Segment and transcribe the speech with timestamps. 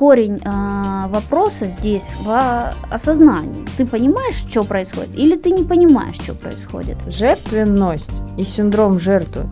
[0.00, 3.66] корень э, вопроса здесь в осознании.
[3.76, 6.96] Ты понимаешь, что происходит, или ты не понимаешь, что происходит?
[7.06, 8.08] Жертвенность
[8.38, 9.42] и синдром жертвы.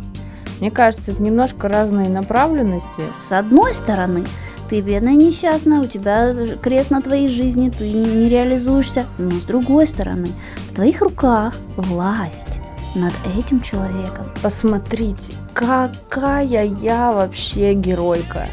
[0.60, 3.12] Мне кажется, это немножко разные направленности.
[3.28, 4.24] С одной стороны,
[4.70, 9.04] ты бедная несчастная, у тебя крест на твоей жизни, ты не реализуешься.
[9.18, 10.28] Но с другой стороны,
[10.70, 12.58] в твоих руках власть
[12.94, 14.24] над этим человеком.
[14.42, 18.48] Посмотрите, какая я вообще геройка.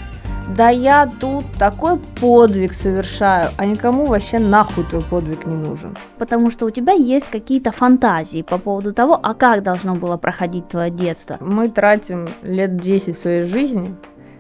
[0.48, 5.98] Да я тут такой подвиг совершаю, а никому вообще нахуй твой подвиг не нужен.
[6.20, 10.68] Потому что у тебя есть какие-то фантазии по поводу того, а как должно было проходить
[10.68, 11.38] твое детство.
[11.40, 13.96] Мы тратим лет 10 своей жизни,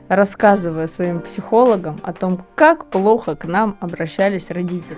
[0.08, 4.98] рассказывая своим психологам о том, как плохо к нам обращались родители.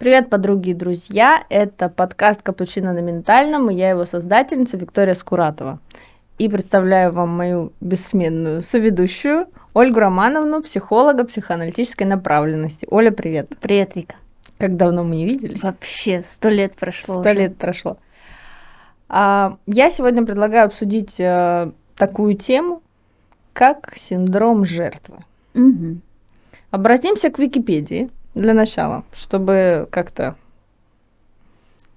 [0.00, 1.44] Привет, подруги и друзья!
[1.50, 5.78] Это подкаст «Капучино на ментальном» и я его создательница Виктория Скуратова.
[6.38, 12.88] И представляю вам мою бессменную соведущую Ольгу Романовну, психолога психоаналитической направленности.
[12.90, 13.50] Оля, привет!
[13.60, 14.14] Привет, Вика!
[14.56, 15.62] Как давно мы не виделись?
[15.62, 17.98] Вообще, сто лет прошло Сто лет прошло.
[19.10, 22.80] А, я сегодня предлагаю обсудить а, такую тему,
[23.52, 25.18] как синдром жертвы.
[25.52, 25.98] Угу.
[26.70, 30.36] Обратимся к Википедии– для начала, чтобы как-то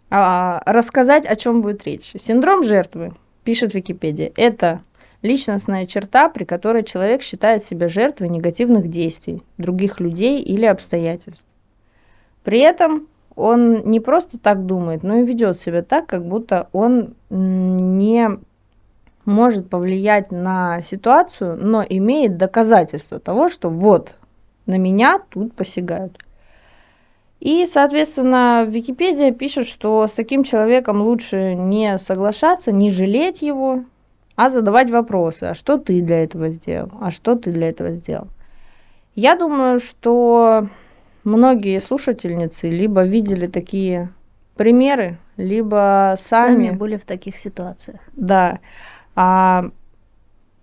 [0.09, 2.14] а, рассказать, о чем будет речь.
[2.16, 4.81] Синдром жертвы, пишет Википедия, это
[5.22, 11.44] личностная черта, при которой человек считает себя жертвой негативных действий других людей или обстоятельств.
[12.44, 17.16] При этом он не просто так думает, но и ведет себя так, как будто он
[17.30, 18.30] не
[19.25, 24.16] может повлиять на ситуацию, но имеет доказательства того, что вот
[24.66, 26.17] на меня тут посягают.
[27.39, 33.84] И, соответственно, Википедия пишет, что с таким человеком лучше не соглашаться, не жалеть его,
[34.36, 35.44] а задавать вопросы.
[35.44, 36.91] А что ты для этого сделал?
[37.02, 38.28] А что ты для этого сделал?
[39.14, 40.69] Я думаю, что
[41.23, 44.09] многие слушательницы либо видели такие
[44.56, 48.00] примеры, либо сами, сами были в таких ситуациях.
[48.13, 48.59] Да.
[49.16, 49.66] А,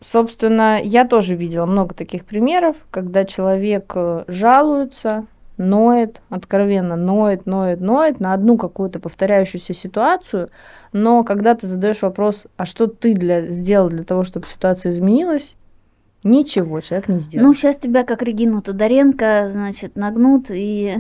[0.01, 7.81] собственно, я тоже видела много таких примеров, когда человек э, жалуется, ноет, откровенно ноет, ноет,
[7.81, 10.49] ноет на одну какую-то повторяющуюся ситуацию,
[10.93, 15.55] но когда ты задаешь вопрос, а что ты для, сделал для того, чтобы ситуация изменилась,
[16.23, 17.47] Ничего человек не сделал.
[17.47, 20.99] Ну, сейчас тебя, как Регину Тодоренко, значит, нагнут и...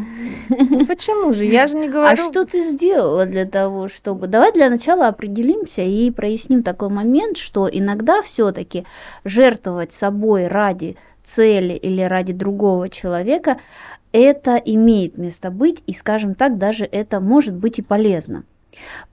[0.48, 1.44] Ну, почему же?
[1.44, 2.22] Я же не говорю...
[2.22, 4.28] А что ты сделала для того, чтобы...
[4.28, 8.86] Давай для начала определимся и проясним такой момент, что иногда все таки
[9.24, 13.58] жертвовать собой ради цели или ради другого человека
[14.12, 18.44] это имеет место быть, и, скажем так, даже это может быть и полезно.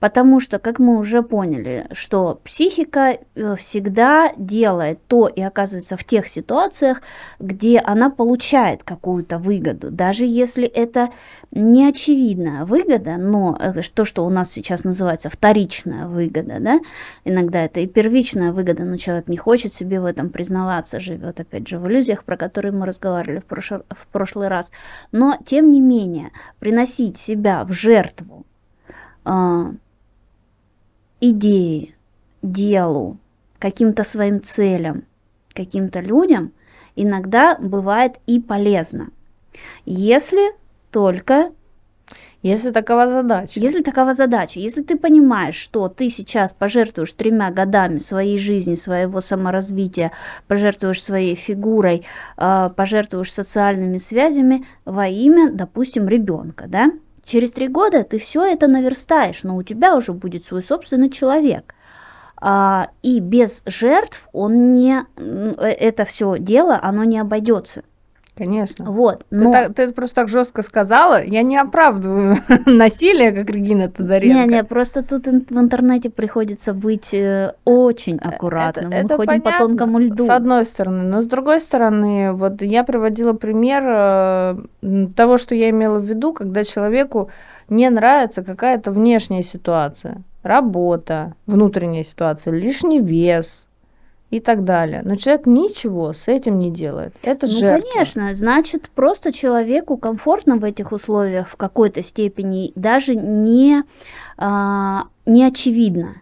[0.00, 6.04] Потому что, как мы уже поняли, что психика э, всегда делает то и оказывается в
[6.04, 7.02] тех ситуациях,
[7.38, 11.10] где она получает какую-то выгоду, даже если это
[11.50, 16.80] не очевидная выгода, но э, то, что у нас сейчас называется вторичная выгода, да,
[17.24, 21.66] иногда это и первичная выгода, но человек не хочет себе в этом признаваться, живет опять
[21.68, 23.70] же в иллюзиях, про которые мы разговаривали в, прош...
[23.70, 24.70] в прошлый раз.
[25.12, 28.46] Но тем не менее, приносить себя в жертву
[29.28, 29.72] э,
[31.20, 31.94] идее,
[32.42, 33.18] делу,
[33.58, 35.04] каким-то своим целям,
[35.52, 36.52] каким-то людям
[36.96, 39.10] иногда бывает и полезно.
[39.84, 40.52] Если
[40.90, 41.52] только
[42.42, 43.58] если такова задача.
[43.58, 49.20] Если такова задача, если ты понимаешь, что ты сейчас пожертвуешь тремя годами своей жизни, своего
[49.20, 50.12] саморазвития,
[50.46, 52.06] пожертвуешь своей фигурой,
[52.36, 56.92] а, пожертвуешь социальными связями во имя, допустим, ребенка, да,
[57.28, 61.74] Через три года ты все это наверстаешь, но у тебя уже будет свой собственный человек.
[62.40, 67.82] А, и без жертв он не, э, это все дело, оно не обойдется.
[68.38, 68.88] Конечно.
[68.88, 69.26] Вот.
[69.30, 69.46] Но...
[69.46, 71.22] Ты, так, ты просто так жестко сказала.
[71.22, 74.46] Я не оправдываю насилие, как Регина Тодоренко.
[74.46, 78.92] Не, не, просто тут в интернете приходится быть э, очень аккуратным.
[78.92, 80.24] Это, Мы это ходим понятно, по тонкому льду.
[80.24, 81.02] С одной стороны.
[81.02, 84.56] Но с другой стороны, вот я приводила пример э,
[85.16, 87.30] того, что я имела в виду, когда человеку
[87.68, 90.22] не нравится какая-то внешняя ситуация.
[90.44, 93.66] Работа, внутренняя ситуация, лишний вес,
[94.30, 95.02] и так далее.
[95.04, 97.14] Но человек ничего с этим не делает.
[97.22, 97.88] Это ну, жертва.
[97.90, 103.82] конечно, значит, просто человеку комфортно в этих условиях в какой-то степени, даже не,
[104.36, 106.20] а, не очевидно.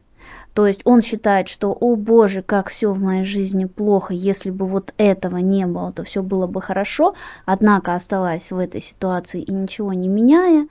[0.55, 4.65] То есть он считает, что, о боже, как все в моей жизни плохо, если бы
[4.67, 7.15] вот этого не было, то все было бы хорошо.
[7.45, 10.67] Однако, оставаясь в этой ситуации и ничего не меняя,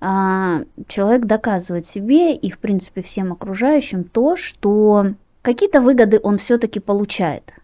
[0.00, 5.12] а, человек доказывает себе и, в принципе, всем окружающим то, что
[5.48, 7.54] какие-то выгоды он все-таки получает.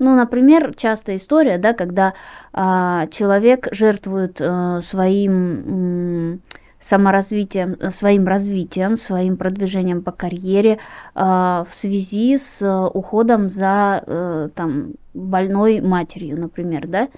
[0.00, 2.14] Ну, например, частая история, да, когда
[2.52, 6.40] а, человек жертвует а, своим
[6.80, 10.78] саморазвитием, э, своим развитием, своим продвижением по карьере
[11.14, 17.08] а, в связи с э, уходом за э, там, больной матерью, например, да.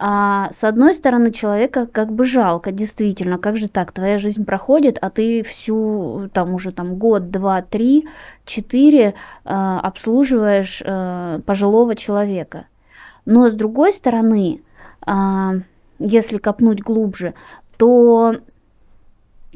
[0.00, 4.96] А, с одной стороны, человека как бы жалко, действительно, как же так, твоя жизнь проходит,
[5.00, 8.06] а ты всю, там уже там год, два, три,
[8.44, 9.14] четыре
[9.44, 12.66] а, обслуживаешь а, пожилого человека.
[13.24, 14.62] Но с другой стороны,
[15.04, 15.54] а,
[15.98, 17.34] если копнуть глубже,
[17.76, 18.36] то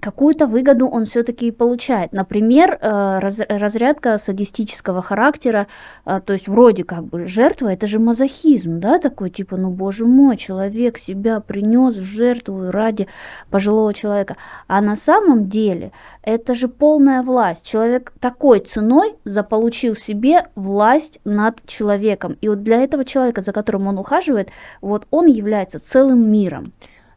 [0.02, 2.12] какую-то выгоду он все-таки получает.
[2.12, 5.68] Например, э, раз, разрядка садистического характера,
[6.04, 10.04] э, то есть вроде как бы жертва, это же мазохизм, да, такой типа, ну боже
[10.04, 13.06] мой, человек себя принес в жертву ради
[13.50, 14.36] пожилого человека.
[14.66, 17.64] А на самом деле это же полная власть.
[17.64, 22.36] Человек такой ценой заполучил себе власть над человеком.
[22.40, 24.48] И вот для этого человека, за которым он ухаживает,
[24.80, 26.72] вот он является целым миром.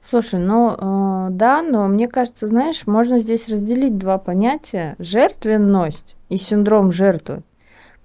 [0.07, 6.37] Слушай, ну э, да, но мне кажется, знаешь, можно здесь разделить два понятия: жертвенность и
[6.37, 7.41] синдром жертвы.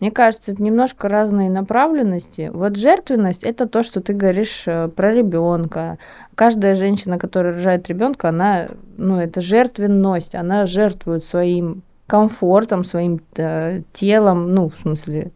[0.00, 2.50] Мне кажется, это немножко разные направленности.
[2.55, 5.99] Вот жертвенность это то, что ты говоришь э, про ребенка.
[6.35, 13.82] Каждая женщина, которая рожает ребенка, она, ну, это жертвенность, она жертвует своим комфортом, своим э,
[13.93, 15.32] телом, ну, в смысле,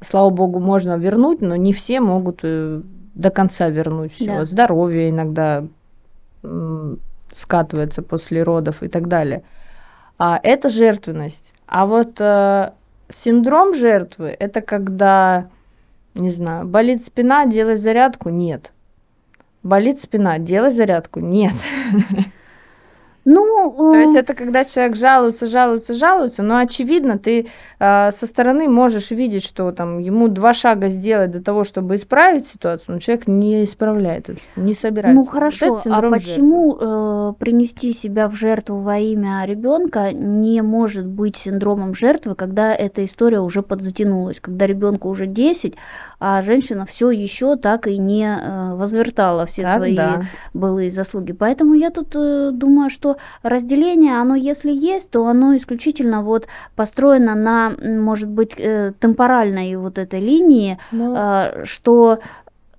[0.00, 2.82] слава богу, можно вернуть, но не все могут э,
[3.16, 4.26] до конца вернуть все.
[4.26, 4.44] Да.
[4.44, 5.64] Здоровье иногда
[7.34, 9.42] скатывается после родов и так далее.
[10.18, 11.54] А это жертвенность.
[11.66, 12.72] А вот э,
[13.10, 15.48] синдром жертвы это когда,
[16.14, 18.72] не знаю, болит спина, делай зарядку, нет.
[19.62, 21.54] Болит спина, делай зарядку, нет.
[23.28, 27.48] Ну, то есть э, это когда человек жалуется, жалуется, жалуется, но очевидно, ты
[27.80, 32.46] э, со стороны можешь видеть, что там ему два шага сделать для того, чтобы исправить
[32.46, 35.20] ситуацию, но человек не исправляет не собирается.
[35.20, 41.06] Ну хорошо, вот а почему э, принести себя в жертву во имя ребенка не может
[41.06, 45.74] быть синдромом жертвы, когда эта история уже подзатянулась, когда ребенку уже 10,
[46.20, 50.22] а женщина все еще так и не э, возвертала все так, свои да.
[50.54, 51.32] былые заслуги.
[51.32, 57.34] Поэтому я тут э, думаю, что разделение, оно если есть, то оно исключительно вот построено
[57.34, 61.06] на, может быть, э, темпоральной вот этой линии, Но...
[61.06, 61.14] Ну.
[61.16, 62.18] э, что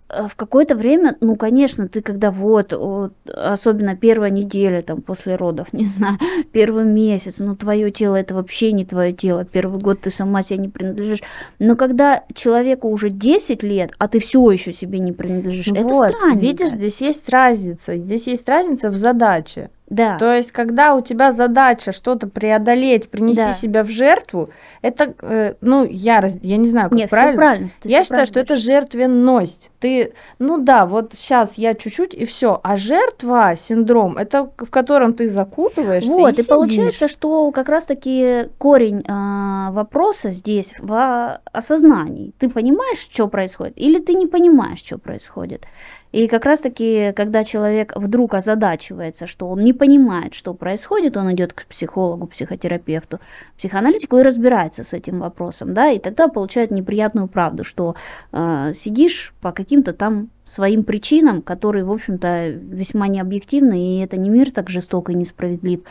[0.09, 5.35] Э, в какое-то время, ну, конечно, ты когда вот, вот, особенно первая неделя там после
[5.35, 6.17] родов, не знаю,
[6.51, 10.59] первый месяц, ну, твое тело это вообще не твое тело, первый год ты сама себе
[10.59, 11.21] не принадлежишь.
[11.59, 15.93] Но когда человеку уже 10 лет, а ты все еще себе не принадлежишь, вот, это
[15.93, 16.39] странно.
[16.39, 19.69] Видишь, здесь есть разница, здесь есть разница в задаче.
[19.89, 20.17] Да.
[20.17, 23.53] То есть, когда у тебя задача что-то преодолеть, принести да.
[23.53, 24.49] себя в жертву,
[24.81, 27.37] это, э, ну, я, я не знаю, как Нет, правильно.
[27.37, 29.71] правильно я считаю, что это жертвенность.
[29.79, 32.59] Ты, ну да, вот сейчас я чуть-чуть и все.
[32.63, 36.09] А жертва, синдром, это в котором ты закутываешься.
[36.09, 42.33] Вот, и, и получается, что как раз-таки корень э, вопроса здесь в осознании.
[42.39, 45.65] Ты понимаешь, что происходит, или ты не понимаешь, что происходит.
[46.11, 51.53] И как раз-таки, когда человек вдруг озадачивается, что он не понимает, что происходит, он идет
[51.53, 53.19] к психологу, психотерапевту,
[53.57, 57.95] психоаналитику и разбирается с этим вопросом, да, и тогда получает неприятную правду, что
[58.31, 64.29] э, сидишь по каким-то там своим причинам, которые, в общем-то, весьма необъективны, и это не
[64.29, 65.81] мир так жесток и несправедлив,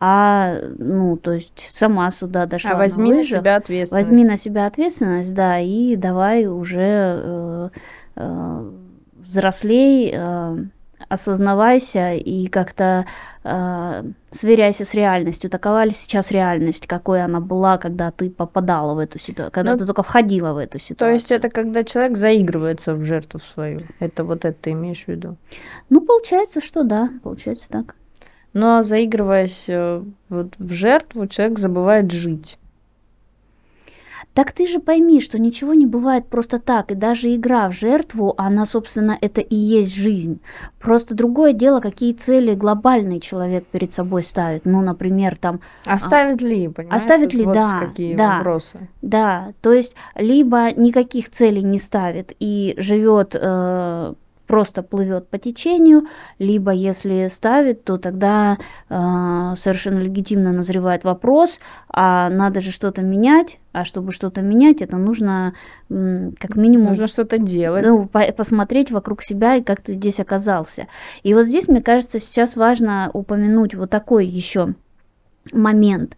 [0.00, 2.72] а, ну, то есть сама сюда дошла.
[2.72, 4.08] А возьми на, на себя ответственность.
[4.08, 6.78] Возьми на себя ответственность, да, и давай уже
[7.24, 7.68] э,
[8.16, 8.70] э,
[9.34, 10.56] взрослей, э,
[11.08, 13.04] осознавайся и как-то
[13.42, 15.50] э, сверяйся с реальностью.
[15.50, 19.78] Такова ли сейчас реальность, какой она была, когда ты попадала в эту ситуацию, когда ну,
[19.78, 21.08] ты только входила в эту ситуацию.
[21.08, 23.82] То есть это когда человек заигрывается в жертву свою.
[24.00, 25.36] Это вот это ты имеешь в виду?
[25.90, 27.94] Ну, получается, что да, получается так.
[28.52, 32.58] Но заигрываясь э, вот в жертву, человек забывает жить.
[34.32, 38.34] Так ты же пойми, что ничего не бывает просто так, и даже игра в жертву,
[38.36, 40.40] она, собственно, это и есть жизнь.
[40.80, 44.64] Просто другое дело, какие цели глобальный человек перед собой ставит.
[44.64, 45.60] Ну, например, там...
[45.84, 47.02] Оставит а, ли, понимаешь?
[47.02, 47.80] Оставит ли, вот да.
[47.80, 48.88] какие да, вопросы.
[49.02, 54.14] Да, то есть либо никаких целей не ставит и живет э,
[54.46, 56.06] просто плывет по течению,
[56.38, 58.58] либо если ставит, то тогда
[58.88, 61.58] э, совершенно легитимно назревает вопрос,
[61.88, 65.54] а надо же что-то менять, а чтобы что-то менять, это нужно
[65.88, 66.88] как минимум...
[66.88, 67.84] Нужно что-то делать.
[67.84, 70.86] Ну, по посмотреть вокруг себя и как ты здесь оказался.
[71.22, 74.74] И вот здесь, мне кажется, сейчас важно упомянуть вот такой еще
[75.52, 76.16] момент.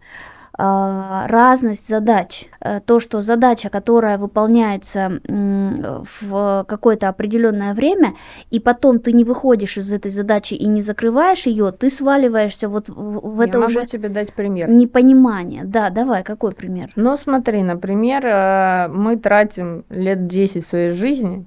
[0.59, 2.45] А, разность задач.
[2.59, 8.15] Э, то, что задача, которая выполняется в какое-то определенное время,
[8.49, 12.89] и потом ты не выходишь из этой задачи и не закрываешь ее, ты сваливаешься вот
[12.89, 14.69] в, это Я уже могу тебе дать пример.
[14.69, 15.63] непонимание.
[15.63, 16.89] Да, давай, какой пример?
[16.95, 21.45] Ну, смотри, например, э, мы тратим лет 10 своей жизни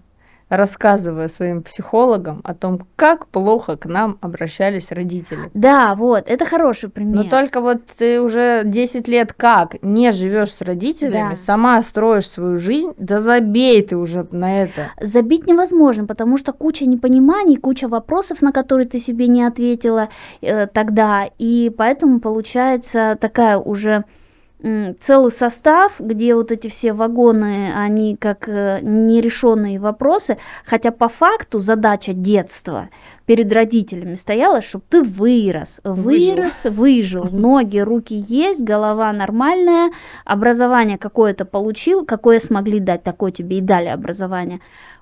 [0.51, 5.51] рассказывая своим психологам о том, как плохо к нам обращались родители.
[5.55, 7.15] Да, вот, это хороший пример.
[7.15, 11.37] Но только вот ты уже 10 лет как не живешь с родителями, Да.
[11.37, 14.89] сама строишь свою жизнь, да забей ты уже на это.
[15.01, 20.09] Забить невозможно, потому что куча непониманий, куча вопросов, на которые ты себе не ответила
[20.43, 24.05] э, тогда, и поэтому получается такая уже
[25.01, 30.37] целый состав, где вот эти все вагоны, они как э, нерешенные вопросы,
[30.67, 32.89] хотя по факту задача детства
[33.27, 36.35] перед родителями стояла, чтобы ты вырос, Выжил.
[36.35, 39.93] вырос, выжил, ноги, руки есть, голова нормальная,
[40.25, 44.61] образование какое-то получил, какое смогли дать, такое тебе и дали образование.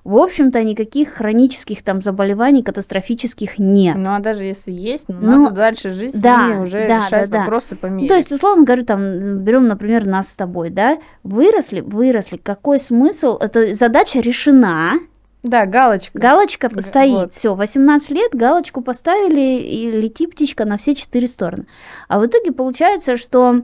[0.09, 3.95] В общем-то, никаких хронических там заболеваний катастрофических нет.
[3.95, 6.97] Ну а даже если есть, ну, Ну, надо дальше жить с да, ними, уже да,
[6.97, 7.39] решать да, да.
[7.41, 8.07] вопросы по мере.
[8.07, 13.37] То есть, условно говорю, там, берем, например, нас с тобой, да, выросли, выросли, какой смысл,
[13.39, 14.93] это задача решена,
[15.43, 16.17] да, галочка.
[16.17, 17.33] галочка стоит, вот.
[17.35, 21.67] все, 18 лет, галочку поставили, и лети птичка на все четыре стороны.
[22.07, 23.61] А в итоге получается, что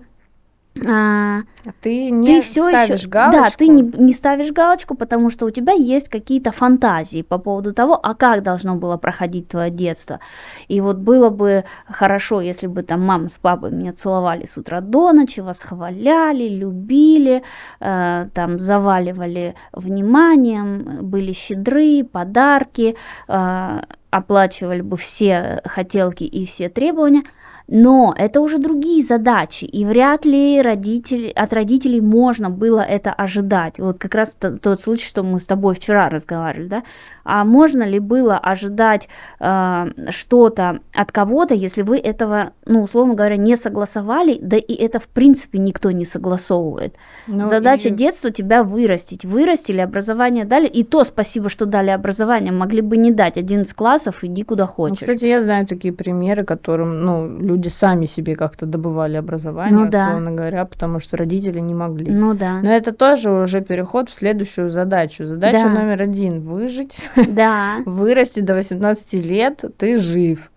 [0.85, 3.43] а, А ты не ты все ставишь еще, галочку.
[3.43, 7.73] да, ты не, не ставишь галочку, потому что у тебя есть какие-то фантазии по поводу
[7.73, 10.19] того, а как должно было проходить твое детство.
[10.67, 14.81] И вот было бы хорошо, если бы там мама с папой меня целовали с утра
[14.81, 17.43] до ночи, восхваляли, любили,
[17.79, 22.97] э, там заваливали вниманием, были щедры, подарки,
[23.29, 27.23] э, оплачивали бы все хотелки и все требования.
[27.67, 33.79] Но это уже другие задачи, и вряд ли родители, от родителей можно было это ожидать.
[33.79, 36.83] Вот как раз тот случай, что мы с тобой вчера разговаривали, да?
[37.23, 39.07] А можно ли было ожидать
[39.39, 44.99] э, что-то от кого-то, если вы этого, ну, условно говоря, не согласовали, да и это
[44.99, 46.93] в принципе никто не согласовывает.
[47.25, 49.25] Ну, Задача и- детства тебя вырастить.
[49.25, 54.23] Вырастили, образование дали, и то спасибо, что дали образование, могли бы не дать 11 классов,
[54.23, 54.99] иди куда Ну, хочешь.
[54.99, 60.07] кстати, я знаю такие примеры, которым, ну, люди сами себе как-то добывали образование, Ну да.
[60.07, 62.11] условно говоря, потому что родители не могли.
[62.11, 62.59] Ну да.
[62.61, 65.25] Но это тоже уже переход в следующую задачу.
[65.25, 65.69] Задача Да.
[65.69, 66.97] номер один– выжить,
[67.27, 67.77] Да.
[67.85, 70.51] вырасти до 18 лет, ты жив.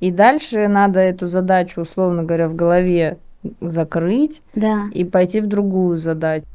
[0.00, 3.18] И дальше надо эту задачу, условно говоря, в голове
[3.60, 4.84] закрыть Да.
[4.92, 6.46] и пойти в другую задачу.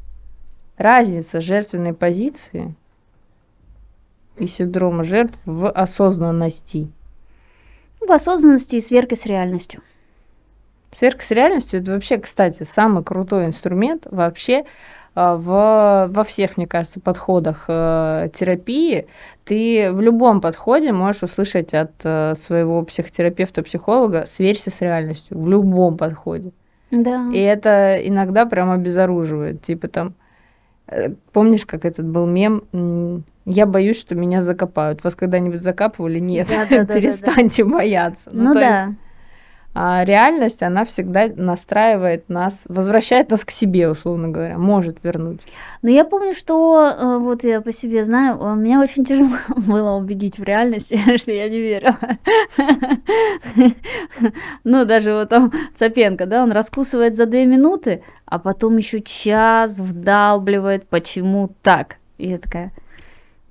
[0.77, 2.73] Разница жертвенной позиции
[4.37, 6.87] и синдрома жертв в осознанности.
[7.99, 9.81] В осознанности и сверке с реальностью.
[10.91, 14.65] Сверка с реальностью это вообще, кстати, самый крутой инструмент вообще
[15.15, 19.07] а, в, во всех, мне кажется, подходах э, терапии.
[19.43, 25.47] Ты в любом подходе можешь услышать от э, своего психотерапевта, психолога «сверься с реальностью» в
[25.47, 26.51] любом подходе.
[26.91, 27.29] Да.
[27.33, 29.61] И это иногда прям обезоруживает.
[29.61, 30.13] Типа там,
[30.87, 33.23] э, помнишь, как этот был мем?
[33.51, 35.03] Я боюсь, что меня закопают.
[35.03, 36.19] Вас когда-нибудь закапывали?
[36.19, 36.47] Нет.
[36.47, 38.29] Перестаньте бояться.
[38.31, 38.93] Ну есть да.
[39.73, 45.41] а реальность, она всегда настраивает нас, возвращает нас к себе, условно говоря, может вернуть.
[45.81, 50.37] Но я помню, что э, вот я по себе знаю, меня очень тяжело было убедить
[50.37, 51.97] в реальности, что я не верила.
[54.63, 59.79] Ну, даже вот там Цапенко, да, он раскусывает за две минуты, а потом еще час
[59.79, 61.95] вдалбливает, почему так.
[62.19, 62.73] И я такая,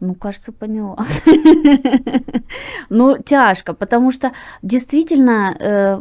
[0.00, 1.06] ну, кажется, поняла.
[2.88, 6.00] Ну, тяжко, потому что действительно э,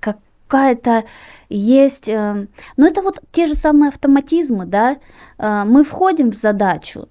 [0.00, 1.04] какая-то
[1.48, 2.08] есть...
[2.08, 2.46] э,
[2.76, 4.96] ну, это вот те же самые автоматизмы, да?
[5.38, 7.08] Э, мы входим в задачу,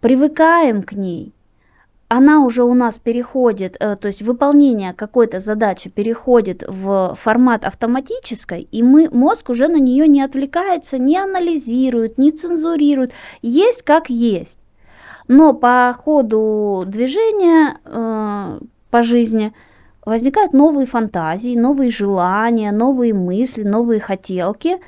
[0.00, 1.34] привыкаем к ней,
[2.08, 8.82] она уже у нас переходит, то есть выполнение какой-то задачи переходит в формат автоматической, и
[8.84, 14.58] мы, мозг уже на нее не отвлекается, не анализирует, не цензурирует, есть как есть.
[15.28, 19.52] Но по ходу движения э, по жизни
[20.04, 24.78] возникают новые фантазии, новые желания, новые мысли, новые хотелки,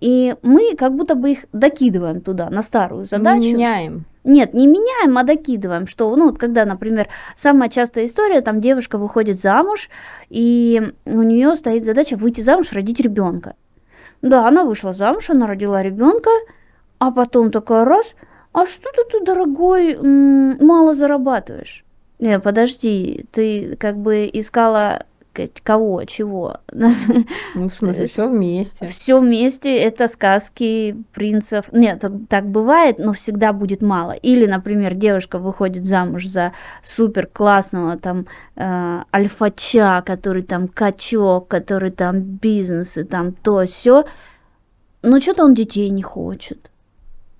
[0.00, 3.40] и мы как будто бы их докидываем туда, на старую задачу.
[3.40, 4.04] Меняем.
[4.24, 8.98] Нет, не меняем, а докидываем, что, ну, вот когда, например, самая частая история, там девушка
[8.98, 9.88] выходит замуж,
[10.28, 13.54] и у нее стоит задача выйти замуж, родить ребенка.
[14.20, 16.30] Да, она вышла замуж, она родила ребенка,
[16.98, 18.14] а потом такая раз,
[18.62, 21.84] а что-то ты, дорогой, м, мало зарабатываешь.
[22.18, 25.04] Не, подожди, ты как бы искала
[25.62, 26.56] кого, чего.
[27.54, 28.88] Ну, в смысле, все вместе.
[28.88, 31.66] Все вместе это сказки принцев.
[31.72, 34.12] Нет, так, так бывает, но всегда будет мало.
[34.12, 36.52] Или, например, девушка выходит замуж за
[36.84, 44.04] супер классного там э, альфача, который там качок, который там бизнес и там то все.
[45.02, 46.67] Но что-то он детей не хочет.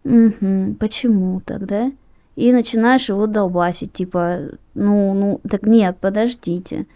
[0.05, 1.93] Угу, почему тогда?
[2.37, 6.87] И начинаешь его долбасить, типа, ну, ну, так нет, подождите.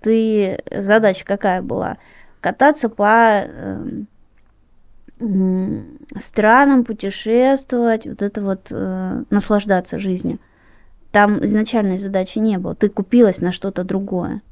[0.00, 1.98] Ты, задача какая была?
[2.40, 4.04] Кататься по э,
[6.16, 10.38] странам, путешествовать, вот это вот, э, наслаждаться жизнью.
[11.10, 12.74] Там изначальной задачи не было.
[12.74, 14.42] Ты купилась на что-то другое.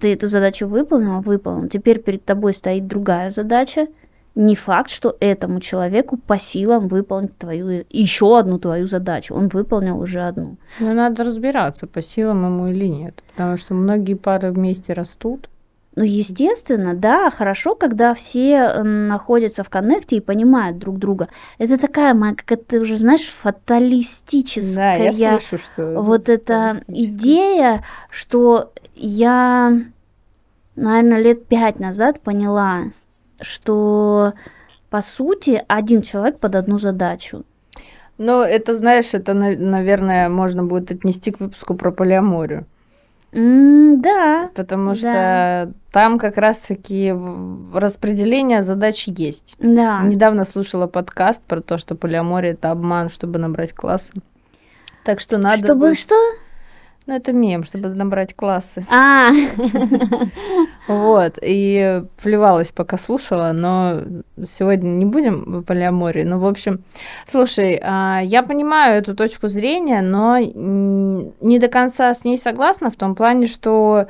[0.00, 1.68] Ты эту задачу выполнила, выполнила.
[1.68, 3.86] Теперь перед тобой стоит другая задача–
[4.34, 9.34] не факт, что этому человеку по силам выполнить твою еще одну твою задачу.
[9.34, 10.56] Он выполнил уже одну.
[10.80, 13.22] Но надо разбираться, по силам ему или нет.
[13.32, 15.48] Потому что многие пары вместе растут.
[15.96, 21.28] Ну, естественно, да, хорошо, когда все находятся в коннекте и понимают друг друга.
[21.58, 24.98] Это такая моя, как это уже, знаешь, фаталистическая.
[24.98, 29.72] Да, я слышу, что вот эта идея, что я,
[30.74, 32.86] наверное, лет пять назад поняла,
[33.40, 34.34] что
[34.90, 37.44] по сути один человек под одну задачу.
[38.16, 42.66] Ну, это, знаешь, это, наверное, можно будет отнести к выпуску про полиаморию.
[43.32, 44.50] Mm, да.
[44.54, 44.96] Потому да.
[44.96, 47.12] что там как раз-таки
[47.72, 49.56] распределение задач есть.
[49.58, 50.02] Да.
[50.04, 54.12] Недавно слушала подкаст про то, что полиамория это обман, чтобы набрать классы.
[55.04, 55.58] Так что надо.
[55.58, 55.98] Чтобы будет...
[55.98, 56.14] что?
[57.06, 58.86] Ну, это мем, чтобы набрать классы.
[58.90, 59.30] А.
[60.86, 64.02] Вот, и плевалась, пока слушала, но
[64.44, 66.24] сегодня не будем в полиамории.
[66.24, 66.84] Ну, в общем,
[67.26, 72.96] слушай, а, я понимаю эту точку зрения, но не до конца с ней согласна в
[72.96, 74.08] том плане, что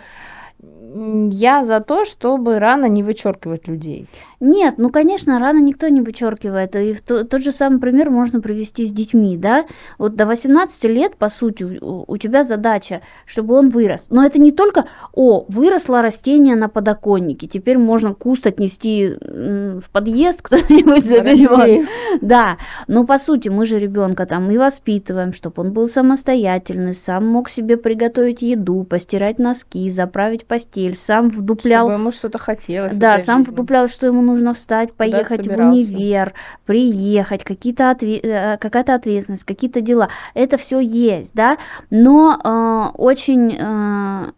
[1.30, 4.06] я за то, чтобы рано не вычеркивать людей.
[4.44, 6.76] Нет, ну, конечно, рано никто не вычеркивает.
[6.76, 9.64] И в то, тот же самый пример можно привести с детьми, да.
[9.98, 14.06] Вот до 18 лет, по сути, у, у тебя задача, чтобы он вырос.
[14.10, 20.42] Но это не только, о, выросло растение на подоконнике, теперь можно куст отнести в подъезд,
[20.42, 21.88] кто-нибудь заберет.
[22.20, 22.56] Да,
[22.88, 27.48] но по сути мы же ребенка там и воспитываем, чтобы он был самостоятельный, сам мог
[27.48, 31.86] себе приготовить еду, постирать носки, заправить постель постель, сам вдуплял...
[31.86, 32.94] Чтобы ему что-то хотелось.
[32.94, 33.52] Да, сам жизни.
[33.52, 36.34] вдуплял, что ему нужно встать, поехать в универ,
[36.66, 38.18] приехать, какие-то отве...
[38.18, 40.08] Э, какая-то ответственность, какие-то дела.
[40.34, 41.58] Это все есть, да,
[41.90, 44.32] но э, очень э,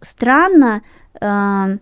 [0.00, 0.82] странно...
[1.20, 1.78] Э,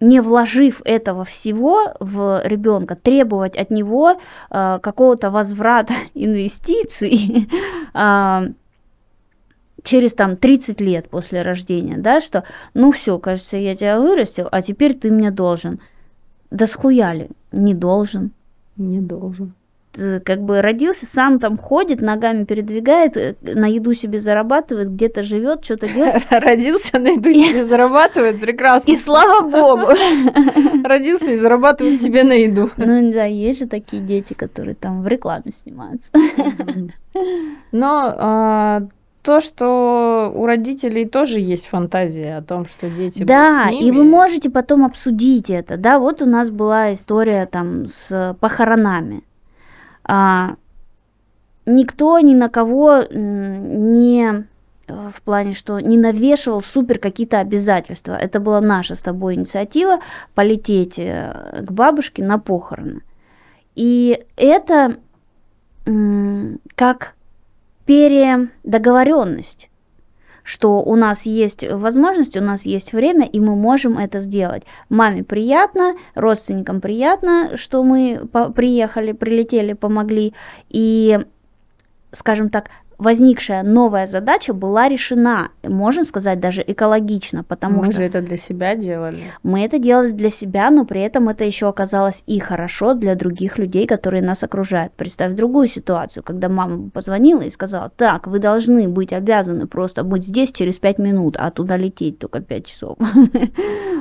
[0.00, 7.48] не вложив этого всего в ребенка, требовать от него э, какого-то возврата инвестиций,
[7.94, 8.48] э,
[9.82, 14.60] через там 30 лет после рождения, да, что ну все, кажется, я тебя вырастил, а
[14.60, 15.80] теперь ты мне должен.
[16.50, 18.30] Да схуяли, не должен.
[18.76, 19.54] Не должен.
[19.92, 25.22] Ты, как бы родился, сам там ходит, ногами передвигает, э, на еду себе зарабатывает, где-то
[25.22, 26.24] живет, что-то делает.
[26.30, 28.90] Родился, на еду себе зарабатывает, прекрасно.
[28.92, 29.92] И слава богу.
[30.84, 32.70] Родился и зарабатывает себе на еду.
[32.76, 36.10] Ну да, есть же такие дети, которые там в рекламе снимаются.
[37.72, 38.82] Но а,
[39.26, 43.88] то, что у родителей тоже есть фантазия о том, что дети да, будут с ними.
[43.88, 49.24] и вы можете потом обсудить это, да, вот у нас была история там с похоронами.
[50.04, 50.54] А,
[51.66, 54.46] никто ни на кого не
[54.86, 58.12] в плане, что не навешивал супер какие-то обязательства.
[58.12, 59.98] Это была наша с тобой инициатива
[60.36, 63.02] полететь э, к бабушке на похороны.
[63.74, 64.98] И это
[66.76, 67.15] как
[67.86, 69.70] передоговоренность
[70.46, 74.62] что у нас есть возможность, у нас есть время, и мы можем это сделать.
[74.88, 80.34] Маме приятно, родственникам приятно, что мы приехали, прилетели, помогли,
[80.68, 81.18] и,
[82.12, 87.92] скажем так, возникшая новая задача была решена, можно сказать, даже экологично, потому мы что...
[87.92, 89.24] Мы же это для себя делали.
[89.42, 93.58] Мы это делали для себя, но при этом это еще оказалось и хорошо для других
[93.58, 94.92] людей, которые нас окружают.
[94.94, 100.24] Представь другую ситуацию, когда мама позвонила и сказала, так, вы должны быть обязаны просто быть
[100.24, 102.96] здесь через пять минут, а туда лететь только пять часов.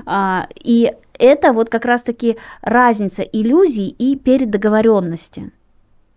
[0.08, 5.52] А, и это вот как раз-таки разница иллюзий и передоговоренности.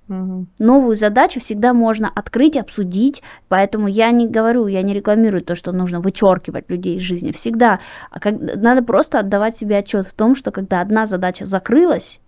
[0.08, 0.46] Угу.
[0.58, 5.72] Новую задачу всегда можно открыть, обсудить, поэтому я не говорю, я не рекламирую то, что
[5.72, 7.32] нужно вычеркивать людей из жизни.
[7.32, 12.20] Всегда а как, надо просто отдавать себе отчет в том, что когда одна задача закрылась,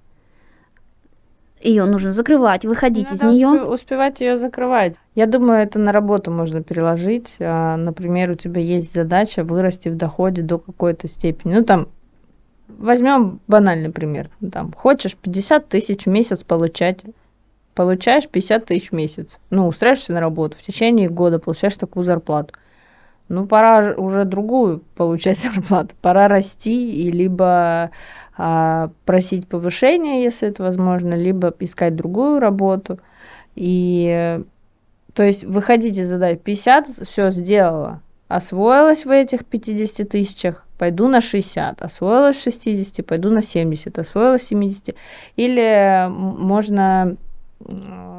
[1.63, 3.49] ее нужно закрывать, выходить из Надо нее.
[3.49, 4.97] успе- успевать ее закрывать.
[5.15, 7.37] Я думаю, это на работу можно переложить.
[7.39, 11.55] А, Например, у тебя есть задача вырасти в доходе до какой-то степени.
[11.55, 11.89] Ну, там,
[12.69, 14.29] возьмем банальный пример.
[14.53, 17.01] Там, хочешь 50 тысяч в месяц получать,
[17.81, 19.39] получаешь 50 тысяч в месяц.
[19.49, 22.53] Ну, устраиваешься на работу, в течение года получаешь такую зарплату.
[23.31, 25.95] Ну, пора уже другую получать зарплату.
[26.03, 27.91] Пора расти и либо
[28.37, 33.01] а, просить повышения, если это возможно, либо искать другую работу.
[33.55, 34.43] И
[35.15, 41.23] то есть выходить из задач 50, все сделала, освоилась в этих 50 тысячах, пойду на
[41.23, 44.95] 60, освоилась в 60, пойду на 70, освоилась в 70.
[45.37, 47.17] Или можно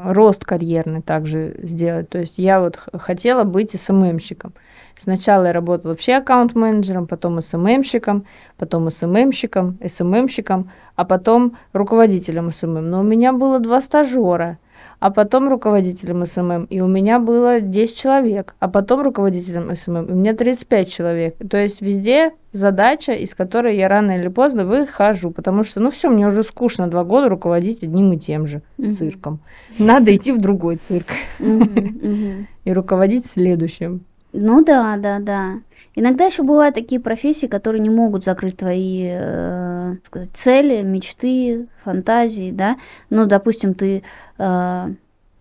[0.03, 2.09] рост карьерный также сделать.
[2.09, 4.53] То есть я вот хотела быть СММщиком.
[4.99, 8.25] Сначала я работала вообще аккаунт-менеджером, потом СММщиком,
[8.57, 12.89] потом СММщиком, СММщиком, а потом руководителем SMM.
[12.89, 14.59] Но у меня было два стажера,
[14.99, 20.11] а потом руководителем SMM, и у меня было 10 человек, а потом руководителем SMM, и
[20.11, 21.35] у меня 35 человек.
[21.49, 26.09] То есть везде задача, из которой я рано или поздно выхожу, потому что, ну все,
[26.09, 28.91] мне уже скучно два года руководить одним и тем же Мгм.
[28.91, 29.39] цирком.
[29.79, 31.07] Надо идти в другой цирк
[31.39, 34.05] и руководить следующим.
[34.33, 35.53] Ну да, да, да.
[35.93, 42.51] Иногда еще бывают такие профессии, которые не могут закрыть твои э, сказать, цели, мечты, фантазии,
[42.51, 42.77] да.
[43.09, 44.03] Ну, допустим, ты
[44.37, 44.87] э,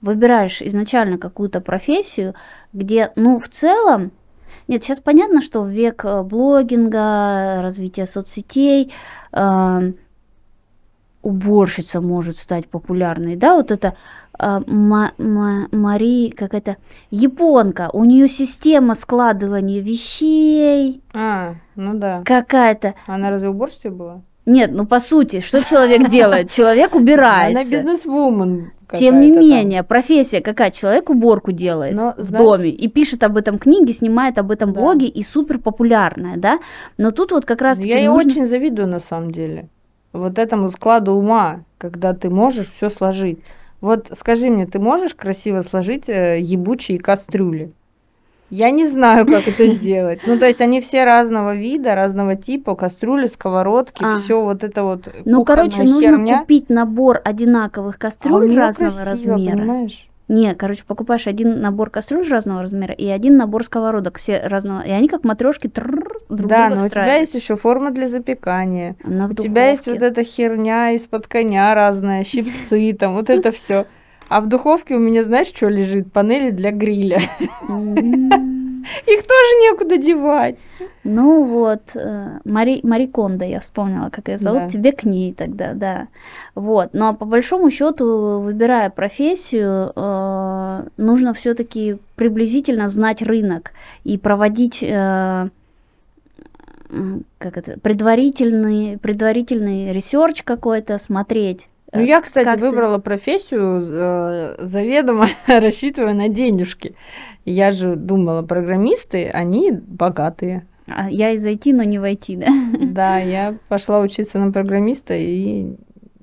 [0.01, 2.35] выбираешь изначально какую-то профессию,
[2.73, 4.11] где, ну, в целом,
[4.71, 8.93] нет, сейчас понятно, что в век э, блогинга, развития соцсетей
[9.33, 9.93] э,
[11.23, 13.95] уборщица может стать популярной, да, вот это
[14.39, 16.79] Ма- Ма- Мари какая-то
[17.11, 22.23] японка, у нее система складывания вещей А, ну да.
[22.25, 22.95] какая-то.
[23.07, 24.23] Она разве уборщицей была?
[24.47, 26.51] Нет, ну по сути, что человек делает?
[26.51, 27.71] Человек Она убирается.
[27.71, 28.73] бизнес-вумен.
[28.93, 29.49] Тем не какая-то там.
[29.49, 30.71] менее, профессия какая?
[30.71, 34.73] Человек уборку делает Но, в знаешь- доме и пишет об этом книги, снимает об этом
[34.73, 34.81] Да.
[34.81, 36.59] блоги и супер популярная, да?
[36.99, 39.69] Но тут вот как раз Я ей очень завидую на самом деле.
[40.13, 43.39] Вот этому складу ума, когда ты можешь все сложить.
[43.81, 47.71] Вот скажи мне, ты можешь красиво сложить э, ебучие кастрюли?
[48.51, 50.21] Я не знаю, как это сделать.
[50.27, 54.19] Ну, то есть они все разного вида, разного типа, кастрюли, сковородки, А.
[54.19, 56.41] все вот это вот Ну, короче, нужно херня.
[56.41, 59.57] купить набор одинаковых А кастрюль неё разного красиво, размера.
[59.57, 60.07] понимаешь?
[60.29, 64.83] Не, короче, покупаешь один набор кастрюль разного размера и один набор сковородок, все разного.
[64.83, 68.95] И они как матрешки друг Да, но у тебя есть еще форма для запекания.
[69.05, 70.21] Она У тебя есть вот духовке.
[70.21, 73.87] эта херня из-под коня разная, щипцы, там вот это все.
[74.31, 76.13] А в духовке у меня, знаешь, что лежит?
[76.13, 77.21] Панели для гриля.
[79.07, 80.57] Их тоже некуда девать.
[81.03, 84.69] Ну вот, э, Мари, Мари Кондо, я вспомнила, как ее зовут, Да.
[84.69, 86.07] тебе к ней тогда, да.
[86.55, 93.73] Вот, но по большому счету, выбирая профессию, э, нужно все-таки приблизительно знать рынок
[94.05, 95.49] и проводить э,
[97.39, 101.67] как это, предварительный, предварительный research какой-то, смотреть.
[101.93, 106.95] Ну, э, я, кстати, как ты- выбрала профессию э, заведомо рассчитывая на денежки.
[107.45, 110.67] Я же думала, программисты, они богатые.
[110.87, 112.47] А я из IT, но не войти, да?
[112.81, 115.75] Да, я пошла учиться на программиста, и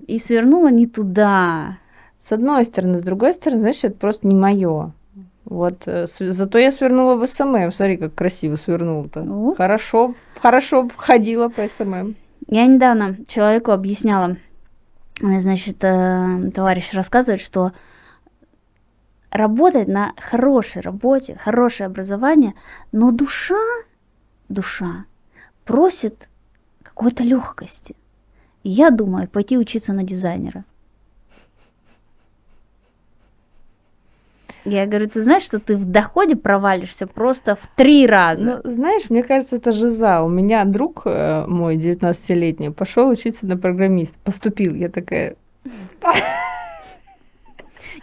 [0.08, 1.78] И свернула не туда.
[2.22, 4.92] с одной стороны, с другой стороны, знаешь, это просто не мое.
[5.46, 7.72] Вот, э, зато я свернула в SMM.
[7.72, 9.54] Смотри, как красиво свернула-то.
[9.58, 12.16] Хорошо, хорошо ходила по SMM.
[12.50, 14.36] Я недавно человеку объясняла,
[15.22, 17.72] значит, э, товарищ рассказывает, что
[19.32, 22.54] работать на хорошей работе, хорошее образование,
[22.92, 23.56] но душа,
[24.50, 25.06] душа
[25.66, 26.30] просит
[26.84, 27.96] какой-то легкости.
[28.64, 30.66] Я думаю пойти учиться на дизайнера.
[34.70, 38.62] Я говорю, ты знаешь, что ты в доходе провалишься просто в три раза.
[38.64, 40.22] Ну, знаешь, мне кажется, это жиза.
[40.22, 44.18] У меня друг э, мой, 19-летний, пошел учиться на программиста.
[44.26, 44.76] Поступил.
[44.76, 45.38] Я такая,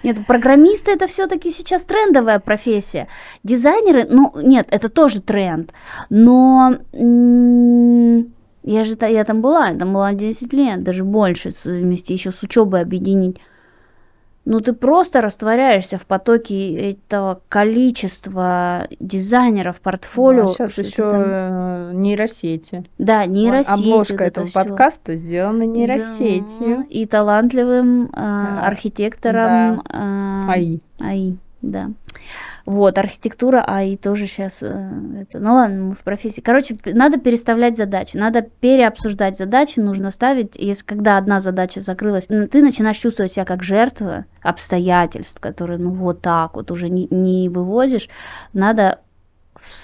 [0.03, 3.09] Нет, программисты это все-таки сейчас трендовая профессия.
[3.43, 5.73] Дизайнеры, ну нет, это тоже тренд.
[6.11, 12.43] Но я же я там была, там была 10 лет, даже больше, вместе еще с
[12.43, 13.39] учебой объединить.
[14.47, 20.49] Ну ты просто растворяешься в потоке этого количества дизайнеров, портфолио.
[20.53, 22.85] сейчас что ты еще там- нейросети.
[22.99, 23.73] Да, Вон, нейросети.
[23.73, 24.61] Обложка вот это этого всё.
[24.61, 26.79] подкаста сделана нейросетью.
[26.83, 28.67] Да, и талантливым э, Да.
[28.67, 30.79] архитектором э, АИ.
[30.99, 31.91] АИ, да.
[32.67, 35.39] Вот, архитектура, а и тоже сейчас это.
[35.39, 36.41] Ну ладно, мы в профессии.
[36.41, 42.63] Короче, надо переставлять задачи, надо переобсуждать задачи, нужно ставить, если когда одна задача закрылась, ты
[42.63, 48.09] начинаешь чувствовать себя как жертва обстоятельств, которые, ну, вот так вот уже не, не вывозишь,
[48.55, 49.01] надо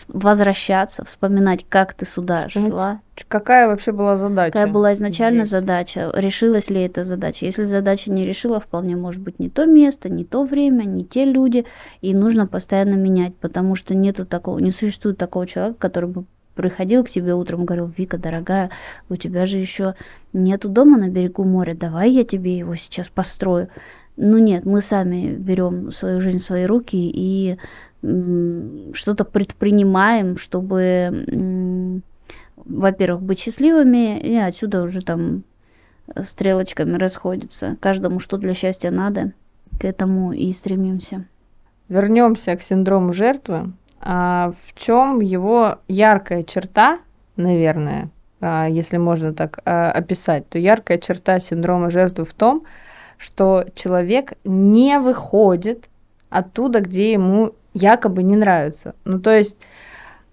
[0.08, 4.52] возвращаться, вспоминать, как ты сюда шла, Какая вообще была задача?
[4.52, 5.50] какая была изначально здесь?
[5.60, 7.44] задача, решилась ли эта задача.
[7.44, 11.24] Если задача не решила, вполне может быть не то место, не то время, не те
[11.24, 11.66] люди,
[12.00, 17.04] и нужно постоянно менять, потому что нету такого, не существует такого человека, который бы приходил
[17.04, 18.70] к тебе утром и говорил, Вика, дорогая,
[19.08, 19.94] у тебя же еще
[20.32, 23.68] нету дома на берегу моря, давай я тебе его сейчас построю.
[24.16, 27.56] Ну нет, мы сами берем свою жизнь в свои руки и
[28.02, 32.02] что-то предпринимаем, чтобы,
[32.56, 35.44] во-первых, быть счастливыми, и отсюда уже там
[36.24, 37.76] стрелочками расходятся.
[37.80, 39.32] Каждому, что для счастья надо,
[39.78, 41.26] к этому и стремимся.
[41.88, 43.72] Вернемся к синдрому жертвы.
[44.00, 47.00] А в чем его яркая черта,
[47.36, 48.10] наверное,
[48.40, 52.64] а, если можно так а, описать, то яркая черта синдрома жертвы в том,
[53.18, 55.90] что человек не выходит
[56.30, 58.94] оттуда, где ему якобы не нравится.
[59.04, 59.56] Ну, то есть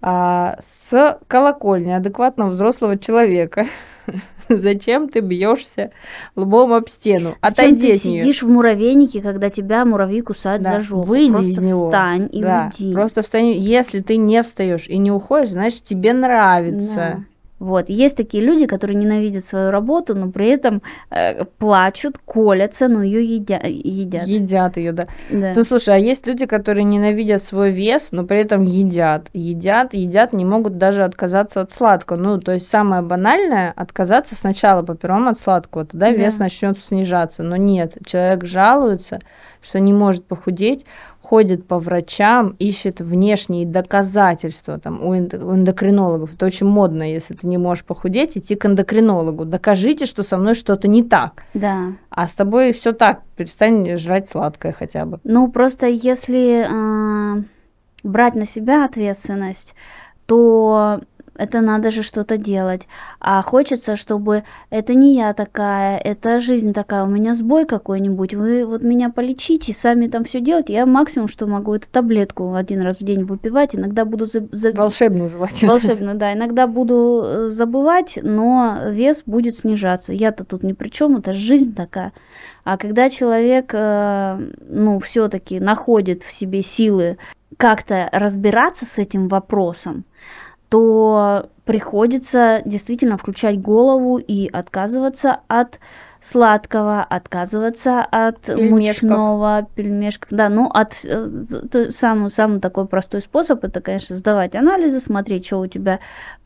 [0.02, 3.66] а, с колокольни адекватного взрослого человека
[4.50, 5.92] зачем ты бьешься
[6.36, 7.36] лбом об стену?
[7.42, 8.22] Зачем Отойди ты от нее.
[8.22, 11.04] сидишь в муравейнике, когда тебя муравьи кусают Да, за жопу?
[11.08, 11.86] выйди Просто из него.
[11.88, 12.94] встань и Да, уйди.
[12.94, 13.52] Просто встань.
[13.54, 17.20] Если ты не встаешь и не уходишь, значит тебе Да.
[17.60, 23.02] Вот, есть такие люди, которые ненавидят свою работу, но при этом э, плачут, колятся, но
[23.02, 23.66] ее едят.
[23.66, 25.08] Едят ее, да.
[25.32, 25.54] Да.
[25.56, 29.30] Ну слушай, а есть люди, которые ненавидят свой вес, но при этом едят.
[29.34, 32.18] Едят, едят, не могут даже отказаться от сладкого.
[32.18, 36.16] Ну, то есть самое банальное отказаться сначала по первому от сладкого, тогда Да.
[36.16, 37.42] вес начнет снижаться.
[37.42, 39.20] Но нет, человек жалуется,
[39.62, 40.86] что не может похудеть,
[41.28, 46.34] ходит по врачам, ищет внешние доказательства там, у, энд- у эндокринологов.
[46.34, 49.44] Это очень модно, если ты не можешь похудеть, идти к эндокринологу.
[49.44, 51.44] Докажите, что со мной что-то не так.
[51.54, 51.92] Да.
[52.10, 55.20] А с тобой все так, перестань жрать сладкое хотя бы.
[55.26, 57.44] Ну, просто если э,
[58.04, 59.76] брать на себя ответственность,
[60.28, 61.02] то
[61.38, 62.88] это надо же что-то делать.
[63.20, 68.66] А хочется, чтобы это не я такая, это жизнь такая, у меня сбой какой-нибудь, вы
[68.66, 70.70] вот меня полечите, сами там все делать.
[70.70, 74.72] Я максимум, что могу, это таблетку один раз в день выпивать, иногда буду за- за-
[74.74, 75.72] Волшебную желательно.
[75.72, 76.34] Волшебно, да.
[76.34, 80.14] Иногда буду э, забывать, но вес будет снижаться.
[80.14, 82.14] Я-то тут ни при чем, это жизнь такая.
[82.64, 87.18] А когда человек, э, ну, все-таки находит в себе силы
[87.56, 90.04] как-то разбираться с этим вопросом,
[90.70, 95.80] то приходится действительно включать голову и отказываться от
[96.22, 99.10] сладкого, отказываться от Пельмешков.
[99.10, 100.30] мучного, пельмешков.
[100.32, 101.30] Да, ну, от э,
[101.72, 106.00] т- самый, самый такой простой способ, это, конечно, сдавать анализы, смотреть, что у тебя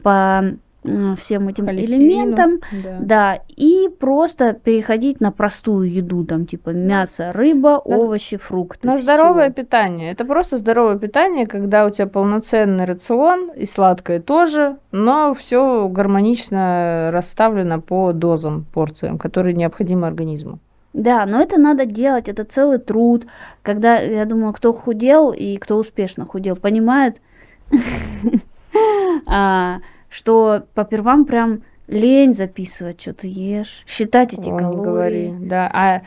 [0.04, 0.44] по
[0.84, 2.98] всем этим элементам, да.
[3.02, 8.88] да, и просто переходить на простую еду, там, типа мясо, рыба, На- овощи, фрукты.
[8.88, 9.04] На всё.
[9.04, 10.12] здоровое питание.
[10.12, 17.10] Это просто здоровое питание, когда у тебя полноценный рацион и сладкое тоже, но все гармонично
[17.14, 20.60] расставлено по дозам, порциям, которые необходимы организму.
[20.94, 23.26] Да, но это надо делать, это целый труд.
[23.62, 27.22] Когда, я думаю, кто худел и кто успешно худел, понимают,
[29.28, 29.78] а,
[30.12, 34.84] что по первам прям лень записывать, что ты ешь, считать эти О, не говори.
[34.84, 35.38] калории.
[35.42, 35.72] Да.
[35.74, 36.02] А,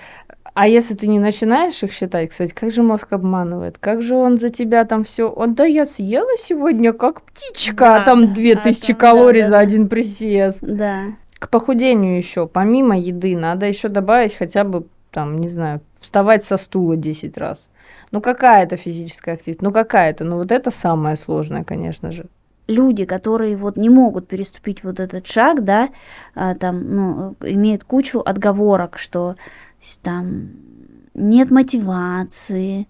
[0.54, 3.78] а если ты не начинаешь их считать, кстати, как же мозг обманывает?
[3.78, 5.28] Как же он за тебя там все?
[5.28, 9.40] Он, да я съела сегодня как птичка, Да, а там да, 2000 а там, калорий
[9.40, 10.60] да, за да, один присест.
[10.62, 11.02] Да.
[11.38, 16.56] К похудению еще, помимо еды, надо еще добавить хотя бы, там, не знаю, вставать со
[16.56, 17.68] стула 10 раз.
[18.12, 22.26] Ну, какая-то физическая активность, ну, какая-то, ну, вот это самое сложное, конечно же.
[22.66, 25.90] Люди, которые вот не могут переступить вот этот шаг, да,
[26.34, 29.36] а, там, ну, имеют кучу отговорок, что
[30.02, 30.50] там
[31.14, 32.88] нет мотивации,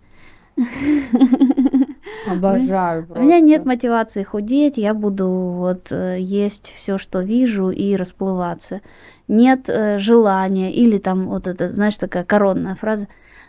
[2.26, 7.96] Обожаю у меня нет мотивации худеть, я буду вот э, есть все, что вижу и
[7.96, 8.80] расплываться.
[9.26, 13.08] Нет э, желания или там вот это, знаешь, такая коронная фраза.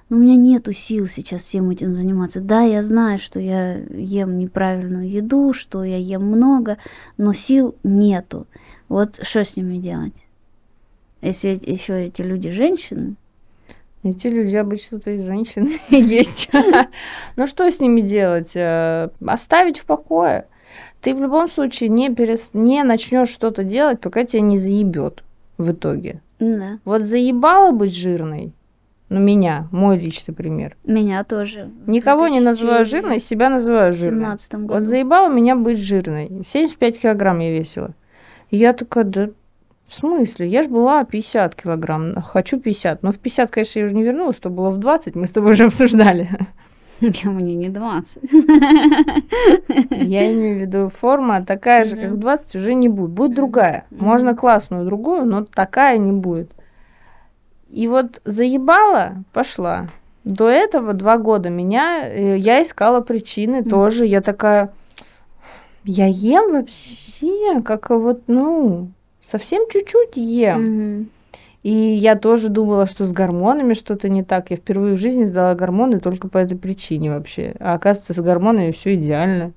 [0.10, 2.40] Ну, у меня нету сил сейчас всем этим заниматься.
[2.40, 6.78] Да, я знаю, что я ем неправильную еду, что я ем много,
[7.18, 8.46] но сил нету.
[8.88, 10.14] Вот что с ними делать?
[11.22, 13.16] Если еще эти люди женщины,
[14.04, 16.50] Эти люди обычно-то и женщины есть.
[17.36, 18.52] Ну, что с ними делать?
[18.56, 20.46] Э, Оставить в покое.
[21.02, 22.52] Ты в любом случае не, перес...
[22.54, 25.24] не начнешь что-то делать, пока тебя не заебет
[25.58, 26.22] в итоге.
[26.40, 28.52] да, Вот заебало быть жирной,
[29.08, 30.76] Ну, меня, мой личный пример.
[30.84, 31.70] Меня тоже.
[31.86, 34.26] в Никого не называю жирной, себя называю жирной.
[34.26, 34.86] 2017 Вот году.
[34.88, 36.44] заебало меня быть жирной.
[36.48, 37.92] 75 килограмм я весила.
[38.50, 39.30] И я такая, да
[39.86, 40.48] в смысле?
[40.48, 43.04] Я же была 50 килограмм, хочу 50.
[43.04, 45.52] Но в 50, конечно, я уже не вернулась, то было в 20, мы с тобой
[45.52, 46.28] уже обсуждали.
[47.00, 48.24] Мне не 20.
[49.92, 52.20] Я имею в виду, форма такая же, как в Мгм.
[52.22, 53.12] 20, уже не будет.
[53.12, 53.86] Будет другая.
[53.92, 56.52] Можно классную другую, но такая не будет.
[57.76, 59.88] И вот заебала, пошла.
[60.24, 63.70] До этого два года меня, э, я искала причины Мгм.
[63.70, 64.06] тоже.
[64.06, 64.72] Я такая,
[65.84, 70.62] я ем вообще, как вот, ну, совсем чуть-чуть ем.
[70.62, 71.10] Мгм.
[71.64, 74.52] И я тоже думала, что с гормонами что-то не так.
[74.52, 77.56] Я впервые в жизни сдала гормоны только по этой причине вообще.
[77.60, 79.52] А оказывается, с гормонами все идеально.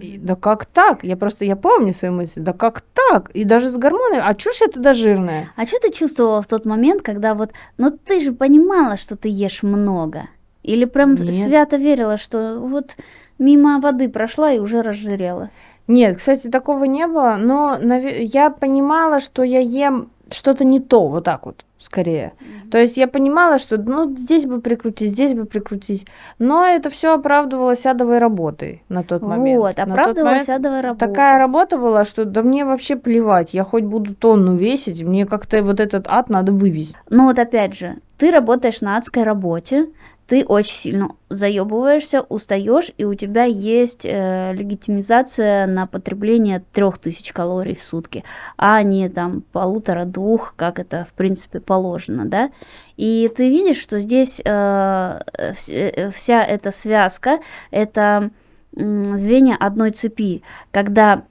[0.00, 1.04] И Да как так?
[1.04, 2.40] Я просто, я помню свои мысли.
[2.40, 3.30] Да как так?
[3.30, 4.22] И даже с гормонами.
[4.24, 5.48] А чё ж я тогда жирная?
[5.56, 9.28] А что ты чувствовала в тот момент, когда вот, ну ты же понимала, что ты
[9.28, 10.28] ешь много?
[10.62, 11.32] Или прям Нет.
[11.32, 12.96] свято верила, что вот
[13.38, 15.50] мимо воды прошла и уже разжирела?
[15.88, 17.36] Нет, кстати, такого не было.
[17.38, 22.32] Но я понимала, что я ем что-то не то, вот так вот, скорее.
[22.70, 26.06] То есть я понимала, что ну здесь бы прикрутить, здесь бы прикрутить.
[26.38, 29.60] Но это все оправдывалось адовой работой на тот момент.
[29.60, 31.06] Вот, На тот оправдывалась момент адовая работа.
[31.06, 35.62] Такая работа была, что да мне вообще плевать, я хоть буду тонну весить, мне как-то
[35.62, 36.96] вот этот ад надо вывести.
[37.08, 39.88] Ну вот опять же, ты работаешь на адской работе,
[40.26, 47.76] ты очень сильно заебываешься, устаешь, и у тебя есть э, легитимизация на потребление 3000 калорий
[47.76, 48.24] в сутки,
[48.56, 52.50] а не там полутора-двух, как это в принципе положено, да?
[52.96, 57.38] И ты видишь, что здесь э, вс- э, вся эта связка,
[57.70, 58.30] это
[58.76, 61.22] м, звенья одной цепи, когда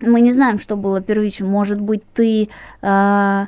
[0.00, 1.48] мы не знаем, что было первичным.
[1.50, 2.48] Может быть, ты
[2.82, 3.46] э,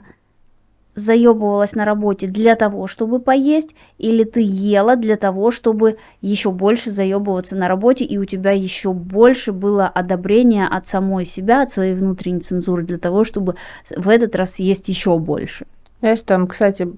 [0.94, 6.90] заебывалась на работе для того, чтобы поесть, или ты ела для того, чтобы еще больше
[6.90, 11.94] заебываться на работе, и у тебя еще больше было одобрения от самой себя, от своей
[11.94, 13.56] внутренней цензуры для того, чтобы
[13.94, 15.66] в этот раз есть еще больше.
[16.00, 16.88] Знаешь, там, кстати,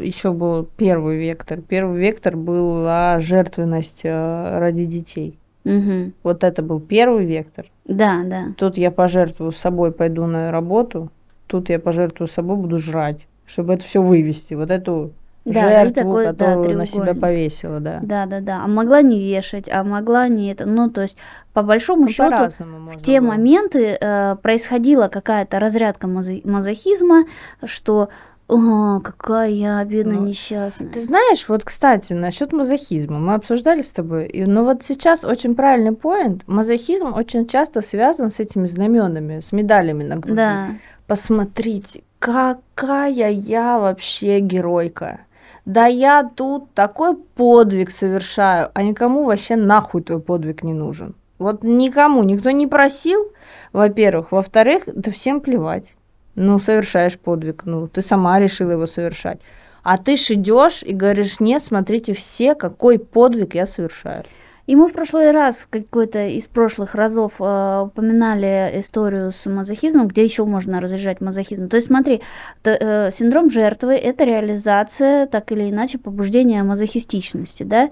[0.00, 1.60] еще был первый вектор.
[1.60, 5.38] Первый вектор была жертвенность э, ради детей.
[5.64, 6.14] Мгм.
[6.22, 7.66] Вот это был первый вектор.
[7.84, 8.54] Да, да.
[8.56, 11.10] Тут я пожертвую собой, пойду на работу.
[11.56, 14.52] Тут я пожертвую собой, буду жрать, чтобы это все вывести.
[14.52, 15.12] Вот эту
[15.46, 18.00] Да, жертву, такой, да, которую на себя повесила, да.
[18.02, 18.62] Да, да, да.
[18.62, 20.66] А могла не вешать, а могла не это.
[20.66, 21.16] Ну, то есть,
[21.54, 23.28] по большому Ну, счету, в те было.
[23.28, 27.24] моменты э, происходила какая-то разрядка мазо- мазохизма,
[27.64, 28.10] что
[28.48, 30.88] «О, какая я бедная, Ну, несчастная.
[30.88, 35.56] Ты знаешь, вот, кстати, насчет мазохизма, мы обсуждали с тобой, и, но вот сейчас очень
[35.56, 36.46] правильный поинт.
[36.46, 40.36] Мазохизм очень часто связан с этими знаменами, с медалями на груди.
[40.36, 40.68] Да.
[41.06, 45.20] Посмотрите, какая я вообще геройка.
[45.64, 51.14] Да я тут такой подвиг совершаю, а никому вообще нахуй твой подвиг не нужен.
[51.38, 53.32] Вот никому, никто не просил,
[53.72, 54.32] во-первых.
[54.32, 55.94] Во-вторых, да всем плевать.
[56.34, 59.40] Ну, совершаешь подвиг, ну, ты сама решила его совершать.
[59.82, 64.24] А ты ж идешь и говоришь, нет, смотрите все, какой подвиг я совершаю.
[64.66, 70.24] И мы в прошлый раз, какой-то из прошлых разов, э, упоминали историю с мазохизмом, где
[70.24, 71.68] еще можно разряжать мазохизм.
[71.68, 72.20] То есть смотри,
[72.62, 77.90] т- э, синдром жертвы– это реализация, так или иначе, побуждения мазохистичности, да?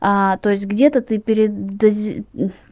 [0.00, 2.24] А, то есть где-то ты передози-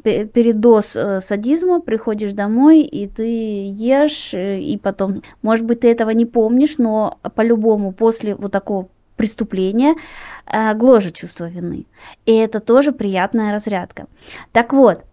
[0.03, 3.25] пе- передоз э, садизма, приходишь домой, и ты
[3.71, 8.89] ешь, э, и потом, может быть, ты этого не помнишь, но по-любому после вот такого
[9.19, 9.97] преступления
[10.47, 11.85] э, гложет чувство вины.
[12.25, 14.07] И это тоже приятная разрядка.
[14.53, 15.05] Так вот,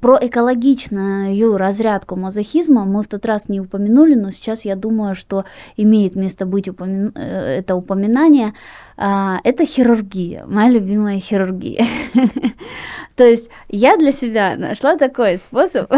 [0.00, 5.44] про экологичную разрядку мазохизма мы в тот раз не упомянули, но сейчас я думаю, что
[5.76, 8.52] имеет место быть упомя- э, это упоминание.
[8.96, 11.86] А, Это хирургия, моя любимая хирургия.
[13.16, 15.92] То есть я для себя нашла такой способ,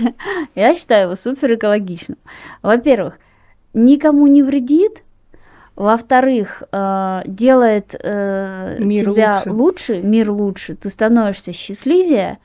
[0.54, 2.18] я считаю его супер экологичным.
[2.62, 3.18] Во-первых,
[3.74, 5.03] никому не вредит,
[5.76, 9.50] во-вторых, э, делает э, Мир тебя лучше.
[9.50, 12.38] лучше, мир лучше, ты становишься счастливее.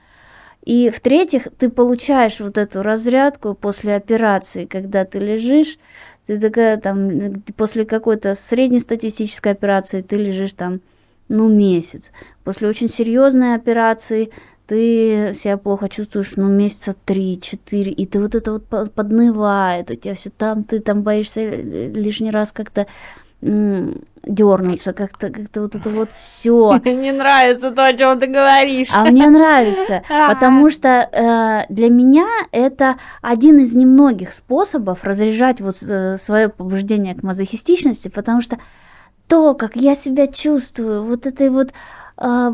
[0.64, 5.78] И в-третьих, ты получаешь вот эту разрядку после операции, когда ты лежишь,
[6.28, 10.82] ты такая там, после какой-то среднестатистической операции ты лежишь там,
[11.28, 12.12] ну, месяц.
[12.44, 14.32] После очень серьезной операции
[14.70, 19.96] ты себя плохо чувствуешь, ну, месяца три-четыре, и ты вот это вот по- поднывает, у
[19.96, 22.86] тебя все там, ты там боишься лишний раз как-то
[23.42, 26.80] дернуться, как-то как-то вот это вот все.
[26.86, 28.90] Не нравится то, о чем ты говоришь.
[28.92, 35.82] А мне нравится, потому что э, для меня это один из немногих способов разряжать вот
[35.82, 38.60] э, свое побуждение к мазохистичности, потому что
[39.28, 41.72] то, как я себя чувствую, вот этой вот
[42.20, 42.52] э,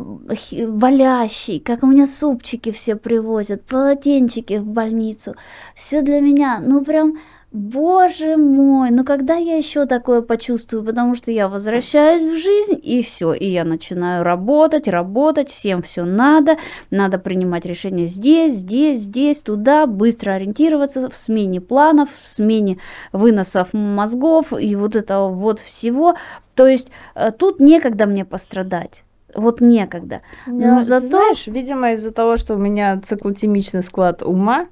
[0.67, 5.35] болящий, как у меня супчики все привозят, полотенчики в больницу,
[5.75, 7.17] все для меня, ну прям
[7.55, 13.01] Боже мой, ну когда я еще такое почувствую, потому что я возвращаюсь в жизнь и
[13.01, 16.57] все, и я начинаю работать, работать, всем все надо,
[16.89, 22.77] надо принимать решения здесь, здесь, здесь, туда, быстро ориентироваться в смене планов, в смене
[23.13, 26.15] выносов мозгов и вот этого вот всего.
[26.55, 29.05] То есть э, тут некогда мне пострадать.
[29.35, 30.21] Вот некогда.
[30.47, 31.01] Но зато...
[31.01, 34.67] Ты знаешь, видимо, из-за того, что у меня циклотемичный склад ума,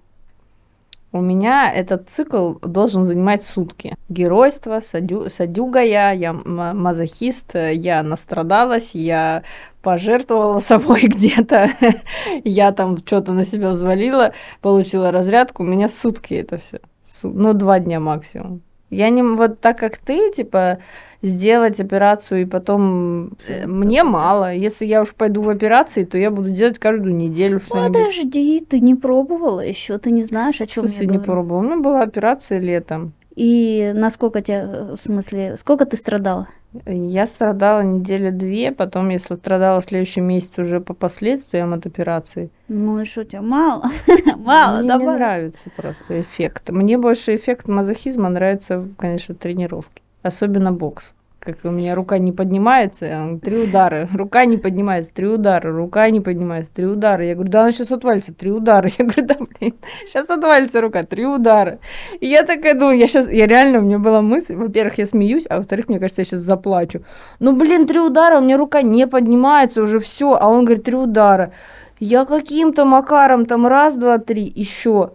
[1.13, 3.95] у меня этот цикл должен занимать сутки.
[4.09, 9.43] Геройство, садю, садюга я, я мазохист, я настрадалась, я
[9.83, 11.69] пожертвовала собой где-то,
[12.43, 16.79] я там что-то на себя взвалила, получила разрядку, у меня сутки это все.
[17.21, 18.61] Ну, два дня максимум.
[18.93, 20.79] Я не вот так, как ты, типа,
[21.21, 24.53] сделать операцию и потом э, мне мало.
[24.53, 27.97] Если я уж пойду в операции, то я буду делать каждую неделю что-нибудь.
[27.97, 31.59] Подожди, ты не пробовала еще, ты не знаешь, о чем я не пробовала.
[31.59, 33.13] У меня была операция летом.
[33.35, 36.47] И насколько тебя, в смысле, сколько ты страдала?
[36.85, 42.49] Я страдала недели две, потом я страдала следующий месяц уже по последствиям от операции.
[42.67, 43.89] Ну и что, тебя мало?
[44.37, 46.69] мало, Мне не нравится просто эффект.
[46.69, 51.13] Мне больше эффект мазохизма нравится, конечно, тренировки особенно бокс.
[51.43, 56.21] Как у меня рука не поднимается, три удара, рука не поднимается, три удара, рука не
[56.21, 57.25] поднимается, три удара.
[57.25, 58.89] Я говорю, да она сейчас отвалится, три удара.
[58.97, 59.73] Я говорю, да, блин,
[60.07, 61.79] сейчас отвалится рука, три удара.
[62.21, 65.45] И я такая думаю, я сейчас, я реально, у меня была мысль, во-первых, я смеюсь,
[65.49, 67.01] а во-вторых, мне кажется, я сейчас заплачу.
[67.39, 70.95] Ну, блин, три удара, у меня рука не поднимается уже все, а он говорит, три
[70.95, 71.51] удара.
[71.99, 75.11] Я каким-то макаром там раз, два, три, еще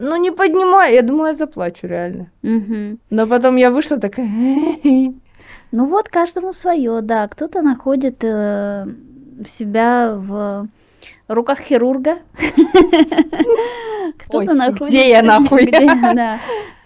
[0.00, 0.94] ну не поднимай.
[0.94, 2.30] Я думала, я заплачу реально.
[2.42, 2.98] Угу.
[3.10, 4.28] Но потом я вышла такая...
[5.70, 7.28] Ну вот, каждому свое, да.
[7.28, 8.86] Кто-то находит э,
[9.46, 10.68] себя в
[11.28, 12.18] руках хирурга.
[14.18, 14.88] Кто-то находит...
[14.88, 15.70] Где я нахуй?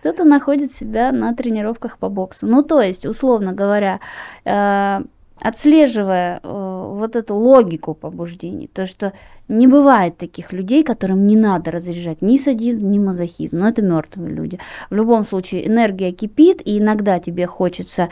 [0.00, 2.46] Кто-то находит себя на тренировках по боксу.
[2.46, 4.00] Ну, то есть, условно говоря,
[4.44, 5.00] э,
[5.40, 9.12] отслеживая э, вот эту логику побуждений, то что
[9.48, 14.32] не бывает таких людей, которым не надо разряжать ни садизм, ни мазохизм, но это мертвые
[14.32, 14.58] люди.
[14.90, 18.08] В любом случае энергия кипит, и иногда тебе хочется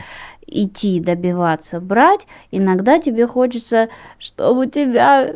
[0.51, 3.89] идти, добиваться, брать, иногда тебе хочется,
[4.19, 5.33] чтобы тебя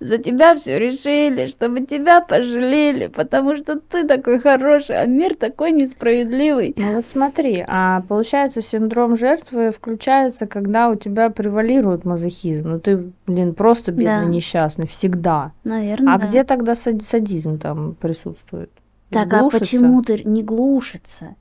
[0.00, 5.72] за тебя все решили, чтобы тебя пожалели, потому что ты такой хороший, а мир такой
[5.72, 6.74] несправедливый.
[6.76, 12.70] Ну вот смотри, а получается синдром жертвы включается, когда у тебя превалирует мазохизм.
[12.70, 14.30] Ну ты, блин, просто бедный да.
[14.30, 15.52] несчастный всегда.
[15.64, 16.14] Наверное.
[16.14, 16.26] А да.
[16.26, 18.70] где тогда садизм там присутствует?
[19.10, 19.56] Так, глушится?
[19.56, 21.36] а почему ты не глушится?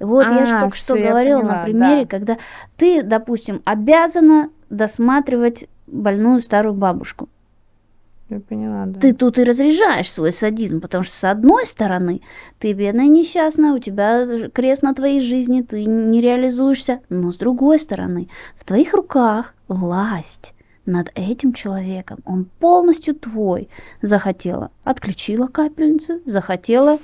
[0.00, 2.06] Вот а, я же только что говорила поняла, на примере, да.
[2.06, 2.38] когда
[2.76, 7.28] ты, допустим, обязана досматривать больную старую бабушку.
[8.30, 9.00] Я поняла, да.
[9.00, 12.22] Ты тут и разряжаешь свой садизм, потому что с одной стороны
[12.58, 17.80] ты бедная несчастная, у тебя крест на твоей жизни, ты не реализуешься, но с другой
[17.80, 20.54] стороны в твоих руках власть
[20.86, 23.68] над этим человеком, он полностью твой.
[24.00, 26.98] Захотела, отключила капельницы, захотела,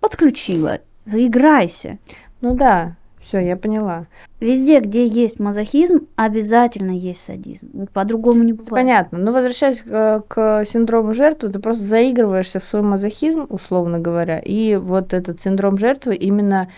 [0.00, 0.80] подключила.
[1.06, 1.98] Играйся.
[2.40, 4.06] Ну да, все, я поняла.
[4.40, 7.86] Везде, где есть мазохизм, обязательно есть садизм.
[7.92, 8.70] По-другому не бывает.
[8.70, 9.18] Понятно.
[9.18, 14.38] Но возвращаясь к, к синдрому жертвы, ты просто заигрываешься в свой мазохизм, условно говоря.
[14.38, 16.68] И вот этот синдром жертвы именно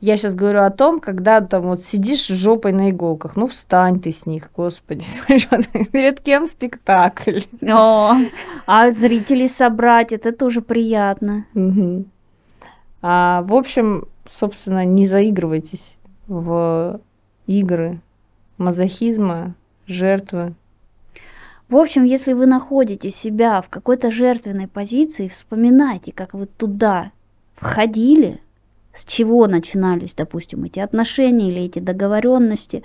[0.00, 4.12] я сейчас говорю о том, когда там вот сидишь жопой на иголках, ну встань ты
[4.12, 5.04] с них, господи,
[5.92, 7.40] перед кем спектакль.
[7.68, 8.14] О,
[8.66, 11.46] а зрителей собрать, это тоже приятно.
[11.54, 12.04] Угу.
[13.02, 17.00] А, в общем, собственно, не заигрывайтесь в
[17.46, 18.00] игры
[18.58, 19.54] мазохизма,
[19.86, 20.54] жертвы.
[21.68, 27.12] В общем, если вы находите себя в какой-то жертвенной позиции, вспоминайте, как вы туда
[27.54, 28.40] входили,
[28.94, 32.82] с чего начинались, допустим, эти отношения или эти договоренности.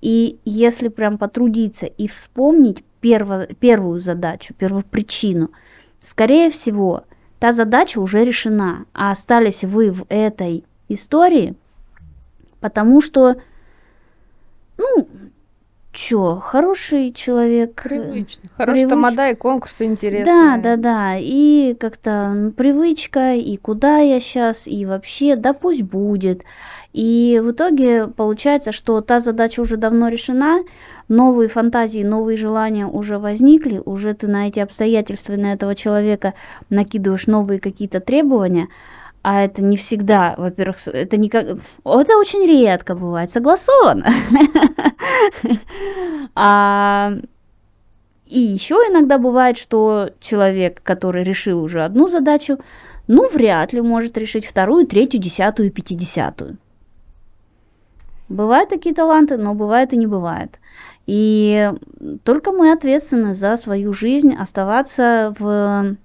[0.00, 5.50] И если прям потрудиться и вспомнить перво, первую задачу, первую причину,
[6.00, 7.04] скорее всего,
[7.38, 11.54] та задача уже решена, а остались вы в этой истории,
[12.60, 13.36] потому что,
[14.78, 15.08] ну,
[15.92, 17.80] чё, хороший человек.
[17.86, 18.48] э, Привычно.
[18.56, 20.24] Хороший привыч- тамада и конкурсы интересные.
[20.24, 21.16] Да, да, да.
[21.18, 26.42] И как-то привычка, и куда я сейчас, и вообще, да пусть будет.
[26.92, 30.60] И в итоге получается, что та задача уже давно решена,
[31.08, 36.32] новые фантазии, новые желания уже возникли, уже ты на эти обстоятельства, на этого человека
[36.70, 38.68] накидываешь новые какие-то требования,
[39.28, 41.58] а это не всегда, во-первых, это не как...
[41.84, 44.06] Это очень редко бывает согласовано.
[46.36, 47.12] А
[48.26, 52.58] и еще иногда бывает, что человек, который решил уже одну задачу,
[53.08, 56.58] ну, вряд ли может решить вторую, третью, десятую пятидесятую.
[58.28, 60.60] Бывают такие таланты, но бывает и не бывает.
[61.06, 61.72] И
[62.22, 65.96] только мы ответственны за свою жизнь оставаться в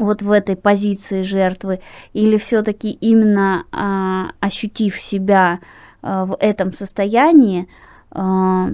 [0.00, 1.80] вот в этой позиции жертвы,
[2.14, 5.60] или все-таки именно а, ощутив себя
[6.02, 7.68] а, в этом состоянии,
[8.10, 8.70] а,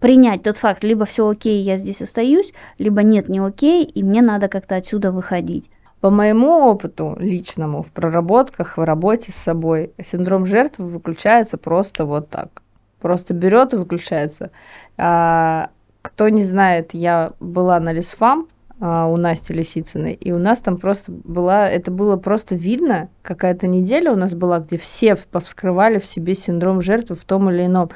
[0.00, 4.22] принять тот факт, либо все окей, я здесь остаюсь, либо нет, не окей, и мне
[4.22, 5.70] надо как-то отсюда выходить.
[6.00, 12.30] По моему опыту личному в проработках, в работе с собой, синдром жертвы выключается просто вот
[12.30, 12.62] так.
[12.98, 14.50] Просто берет и выключается.
[14.96, 15.68] А,
[16.00, 18.48] кто не знает, я была на Лисфам
[18.82, 24.10] у Насти Лисицыной, и у нас там просто была, это было просто видно, какая-то неделя
[24.10, 27.90] у нас была, где все повскрывали в себе синдром жертвы в том или ином.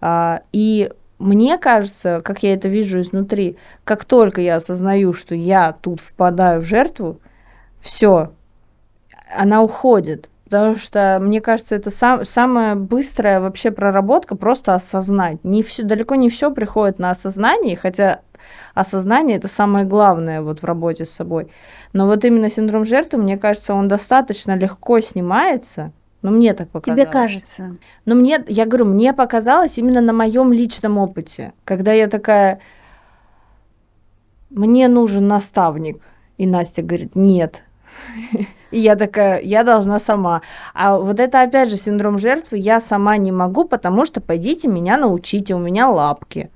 [0.00, 5.72] А, и мне кажется, как я это вижу изнутри, как только я осознаю, что я
[5.72, 7.20] тут впадаю в жертву,
[7.80, 8.32] все,
[9.36, 10.30] она уходит.
[10.46, 15.42] Потому что, мне кажется, это сам, самая быстрая вообще проработка просто осознать.
[15.44, 18.20] Не всё, далеко не все приходит на осознание, хотя
[18.74, 21.48] осознание это самое главное вот в работе с собой.
[21.92, 25.92] Но вот именно синдром жертвы, мне кажется, он достаточно легко снимается.
[26.22, 27.02] Ну, мне так показалось.
[27.02, 27.76] Тебе кажется.
[28.06, 32.60] Но мне, я говорю, мне показалось именно на моем личном опыте, когда я такая,
[34.48, 36.00] мне нужен наставник,
[36.38, 37.62] и Настя говорит, нет.
[38.70, 40.42] И я такая, я должна сама.
[40.72, 44.96] А вот это опять же синдром жертвы, я сама не могу, потому что пойдите меня
[44.96, 46.50] научите, у меня лапки.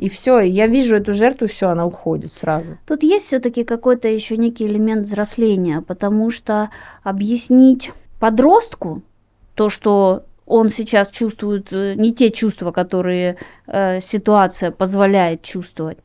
[0.00, 2.78] И все, я вижу эту жертву, все, она уходит сразу.
[2.86, 6.70] Тут есть все-таки какой-то еще некий элемент взросления, потому что
[7.02, 9.02] объяснить подростку
[9.54, 13.36] то, что он сейчас чувствует э, не те чувства, которые
[13.66, 15.98] э, ситуация позволяет чувствовать,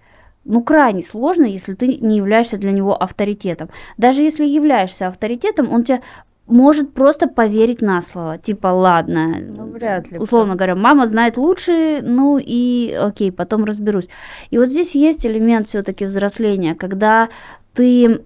[0.43, 3.69] ну, крайне сложно, если ты не являешься для него авторитетом.
[3.97, 6.01] Даже если являешься авторитетом, он тебе
[6.47, 8.37] может просто поверить на слово.
[8.37, 10.19] Типа, ладно, Ну, вряд ли.
[10.19, 14.07] условно говоря, мама знает лучше, ну и окей, потом разберусь.
[14.51, 17.29] И вот здесь есть элемент все-таки взросления, когда
[17.73, 18.21] ты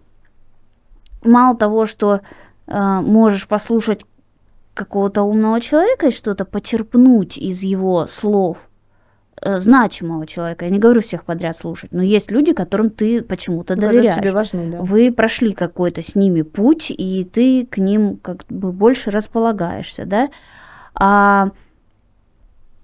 [1.24, 2.22] мало того, что
[2.68, 4.06] э, можешь послушать
[4.74, 8.69] какого-то умного человека и что-то почерпнуть из его слов,
[9.44, 10.66] значимого человека.
[10.66, 14.16] Я не говорю всех подряд слушать, но есть люди, которым ты почему-то доверяешь.
[14.16, 14.82] тебе важны, да.
[14.82, 20.30] Вы прошли какой-то с ними путь, и ты к ним как бы больше располагаешься, да?
[20.96, 21.52] А,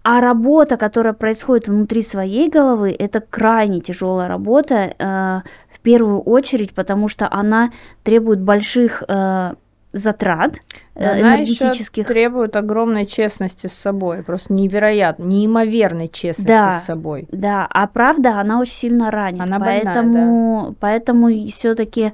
[0.04, 5.42] а работа, которая происходит внутри своей головы, это крайне тяжелая работа, э,
[5.74, 7.72] в первую очередь, потому что она
[8.04, 9.56] требует больших э,
[9.96, 10.56] затрат
[10.94, 12.06] э, Она энергетических.
[12.06, 16.80] требует огромной честности с собой, просто невероятно, неимоверной честности Да.
[16.80, 17.28] с собой.
[17.32, 19.42] Да, а правда, она очень сильно ранит.
[19.42, 22.12] Она больная, поэтому, поэтому все-таки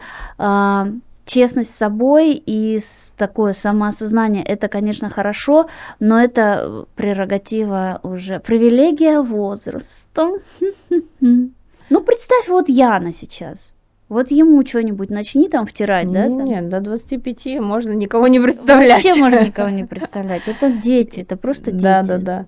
[1.25, 2.79] честность с собой и
[3.17, 5.67] такое самоосознание это, конечно, хорошо,
[5.99, 10.31] но это э, прерогатива уже привилегия возраста.
[11.93, 13.73] Ну, представь, вот Яна сейчас.
[14.11, 16.27] Вот ему что-нибудь начни там втирать, да?
[16.27, 16.45] Не, там.
[16.45, 19.03] Нет, до 25 можно никого не представлять.
[19.05, 20.41] Вообще можно никого не представлять.
[20.49, 21.81] Это дети, это просто дети.
[21.81, 22.45] Да, да, да.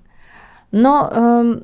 [0.72, 1.64] Но, эм,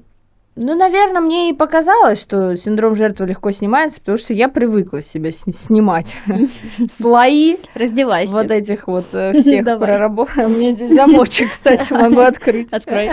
[0.56, 5.34] ну, наверное, мне и показалось, что синдром жертвы легко снимается, потому что я привыкла себя
[5.34, 6.16] с- снимать
[6.98, 8.32] слои Раздевайся.
[8.32, 10.38] вот этих вот э, всех проработок.
[10.38, 12.72] У меня здесь замочек, кстати, могу открыть.
[12.72, 13.10] Открой.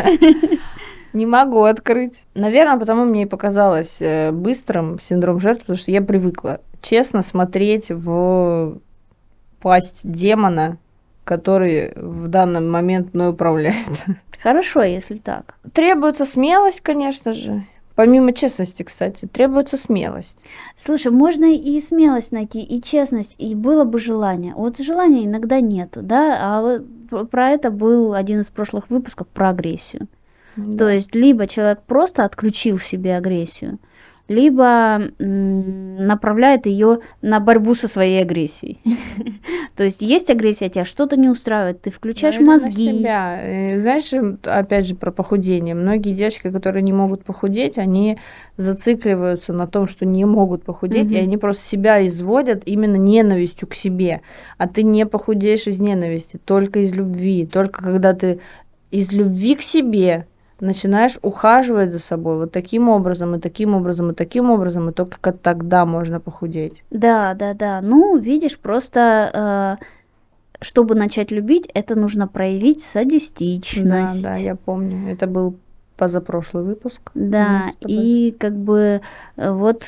[1.12, 2.12] Не могу открыть.
[2.34, 7.90] Наверное, потому мне и показалось э, быстрым синдром жертвы, потому что я привыкла честно смотреть
[7.90, 8.78] в
[9.60, 10.78] пасть демона,
[11.24, 14.06] который в данный момент мной управляет.
[14.42, 15.56] Хорошо, если так.
[15.72, 17.64] Требуется смелость, конечно же.
[17.96, 20.36] Помимо честности, кстати, требуется смелость.
[20.76, 24.54] Слушай, можно и смелость найти, и честность, и было бы желание.
[24.54, 26.80] Вот желания иногда нету, да, а
[27.30, 30.08] про это был один из прошлых выпусков про агрессию.
[30.78, 33.78] То есть либо человек просто отключил в себе агрессию,
[34.28, 38.80] либо направляет ее на борьбу со своей агрессией.
[39.76, 42.92] То есть есть агрессия, тебя что-то не устраивает, ты включаешь мозги.
[42.92, 43.40] себя.
[43.78, 45.74] Знаешь, опять же, про похудение.
[45.74, 48.18] Многие девочки, которые не могут похудеть, они
[48.56, 53.74] зацикливаются на том, что не могут похудеть, и они просто себя изводят именно ненавистью к
[53.74, 54.22] себе.
[54.58, 57.46] А ты не похудеешь из ненависти, только из любви.
[57.46, 58.40] Только когда ты
[58.90, 60.26] из любви к себе
[60.60, 65.32] начинаешь ухаживать за собой вот таким образом, и таким образом, и таким образом, и только
[65.32, 66.82] тогда можно похудеть.
[66.90, 67.80] Да, да, да.
[67.82, 69.84] Ну, видишь, просто э,
[70.60, 74.22] чтобы начать любить, это нужно проявить Да, садистичность.
[74.22, 75.12] да, я помню.
[75.12, 75.56] Это был
[75.96, 77.10] позапрошлый выпуск.
[77.14, 79.00] Да, и как бы
[79.36, 79.84] э, вот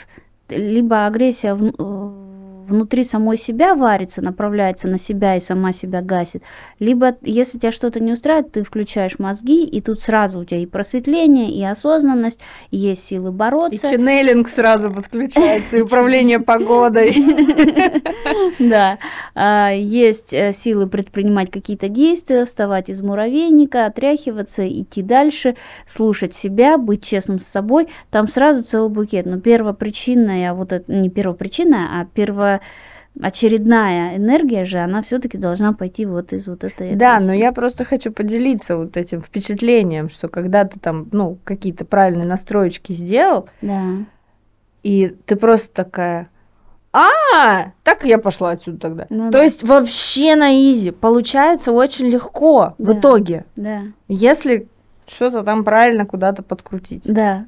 [0.48, 2.27] либо агрессия вн- э,
[2.68, 6.42] внутри самой себя варится, направляется на себя и сама себя гасит,
[6.78, 10.66] либо если тебя что-то не устраивает, ты включаешь мозги, и тут сразу у тебя и
[10.66, 12.40] просветление, и осознанность,
[12.70, 13.90] и есть силы И бороться.
[13.90, 17.16] ченнелинг сразу подключается, и управление погодой.
[18.58, 18.98] Да,
[19.34, 25.56] а, есть э, силы предпринимать какие-то действия, вставать из муравейника, отряхиваться, идти дальше,
[25.86, 27.88] слушать себя, быть честным с собой.
[28.10, 29.26] Там сразу целый букет.
[29.26, 32.06] Но первопричинная, вот это не первопричинная, а
[33.14, 36.94] первоочередная энергия же, она все-таки должна пойти вот из вот этой.
[36.94, 37.38] Да, но агрессии.
[37.38, 42.92] я просто хочу поделиться вот этим впечатлением, что когда ты там, ну, какие-то правильные настроечки
[42.92, 43.82] сделал, Да.
[44.84, 46.28] и ты просто такая,
[46.92, 49.06] а, так я пошла отсюда тогда.
[49.10, 49.44] Ну То да.
[49.44, 50.90] есть вообще на изи.
[50.90, 52.92] Получается очень легко в Да.
[52.98, 53.82] итоге, Да.
[54.08, 54.68] если
[55.06, 57.02] что-то там правильно куда-то подкрутить.
[57.04, 57.46] Да.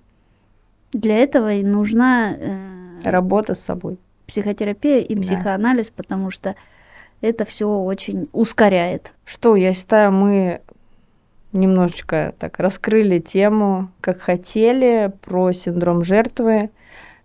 [0.92, 2.58] Для этого и нужна э,
[3.04, 3.98] Работа с собой.
[4.30, 5.22] Психотерапия и Да.
[5.22, 6.54] психоанализ, потому что
[7.20, 9.12] это все очень ускоряет.
[9.24, 10.60] Что, я считаю, мы
[11.52, 16.70] немножечко так раскрыли тему, как хотели, про синдром жертвы.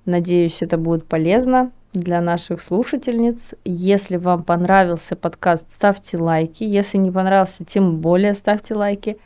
[0.06, 3.54] Надеюсь, это будет полезно для наших слушательниц.
[3.64, 6.64] Если вам понравился подкаст, ставьте лайки.
[6.64, 9.18] Если не понравился, тем более ставьте лайки.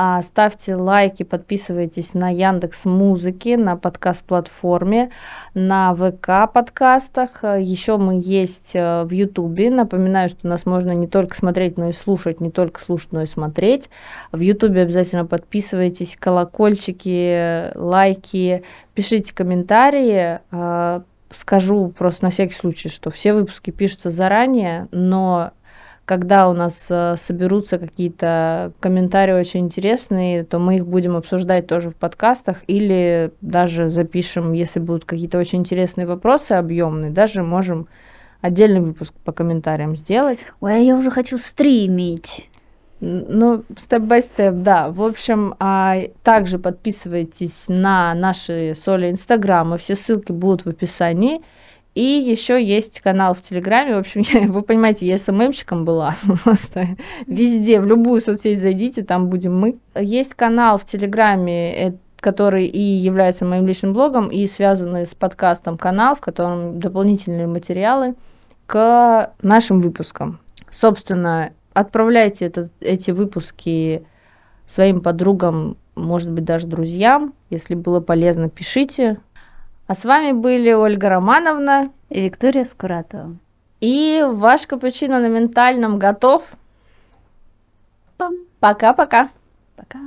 [0.00, 5.10] А, ставьте лайки, подписывайтесь на Яндекс Музыки, на подкаст-платформе,
[5.54, 7.42] на ВК подкастах.
[7.42, 9.70] Еще мы есть э, в Ютубе.
[9.70, 13.26] Напоминаю, что нас можно не только смотреть, но и слушать, не только слушать, но и
[13.26, 13.90] смотреть.
[14.30, 18.62] В Ютубе обязательно подписывайтесь, колокольчики, лайки,
[18.94, 20.38] пишите комментарии.
[20.52, 25.50] А, Скажу просто на всякий случай, что все выпуски пишутся заранее, но
[26.08, 31.90] когда у нас э, соберутся какие-то комментарии очень интересные, то мы их будем обсуждать тоже
[31.90, 37.88] в подкастах или даже запишем, если будут какие-то очень интересные вопросы объемные, даже можем
[38.40, 40.38] отдельный выпуск по комментариям сделать.
[40.62, 42.48] Ой, а я уже хочу стримить.
[43.00, 44.90] Ну, степ-бай-степ, да.
[44.90, 51.42] В общем, а, также подписывайтесь на наши соли инстаграмы, все ссылки будут в описании.
[51.98, 53.96] И еще есть канал в Телеграме.
[53.96, 56.14] В общем, я, вы понимаете, я СММщиком была.
[56.44, 56.90] Просто
[57.26, 59.78] везде, в любую соцсеть зайдите, там будем мы.
[59.96, 65.76] Есть канал в Телеграме, э, который и является моим личным блогом, и связанный с подкастом
[65.76, 68.14] канал, в котором дополнительные материалы
[68.66, 70.38] к нашим выпускам.
[70.70, 74.06] Собственно, отправляйте это- эти выпуски
[74.70, 77.34] своим подругам, может быть, даже друзьям.
[77.50, 79.18] Если было полезно, пишите.
[79.88, 83.36] А с вами были Ольга Романовна И Виктория Скуратова.
[83.80, 86.42] и ваш капучино на ментальном готов.
[88.60, 89.30] Пока-пока.
[89.76, 89.98] Пока.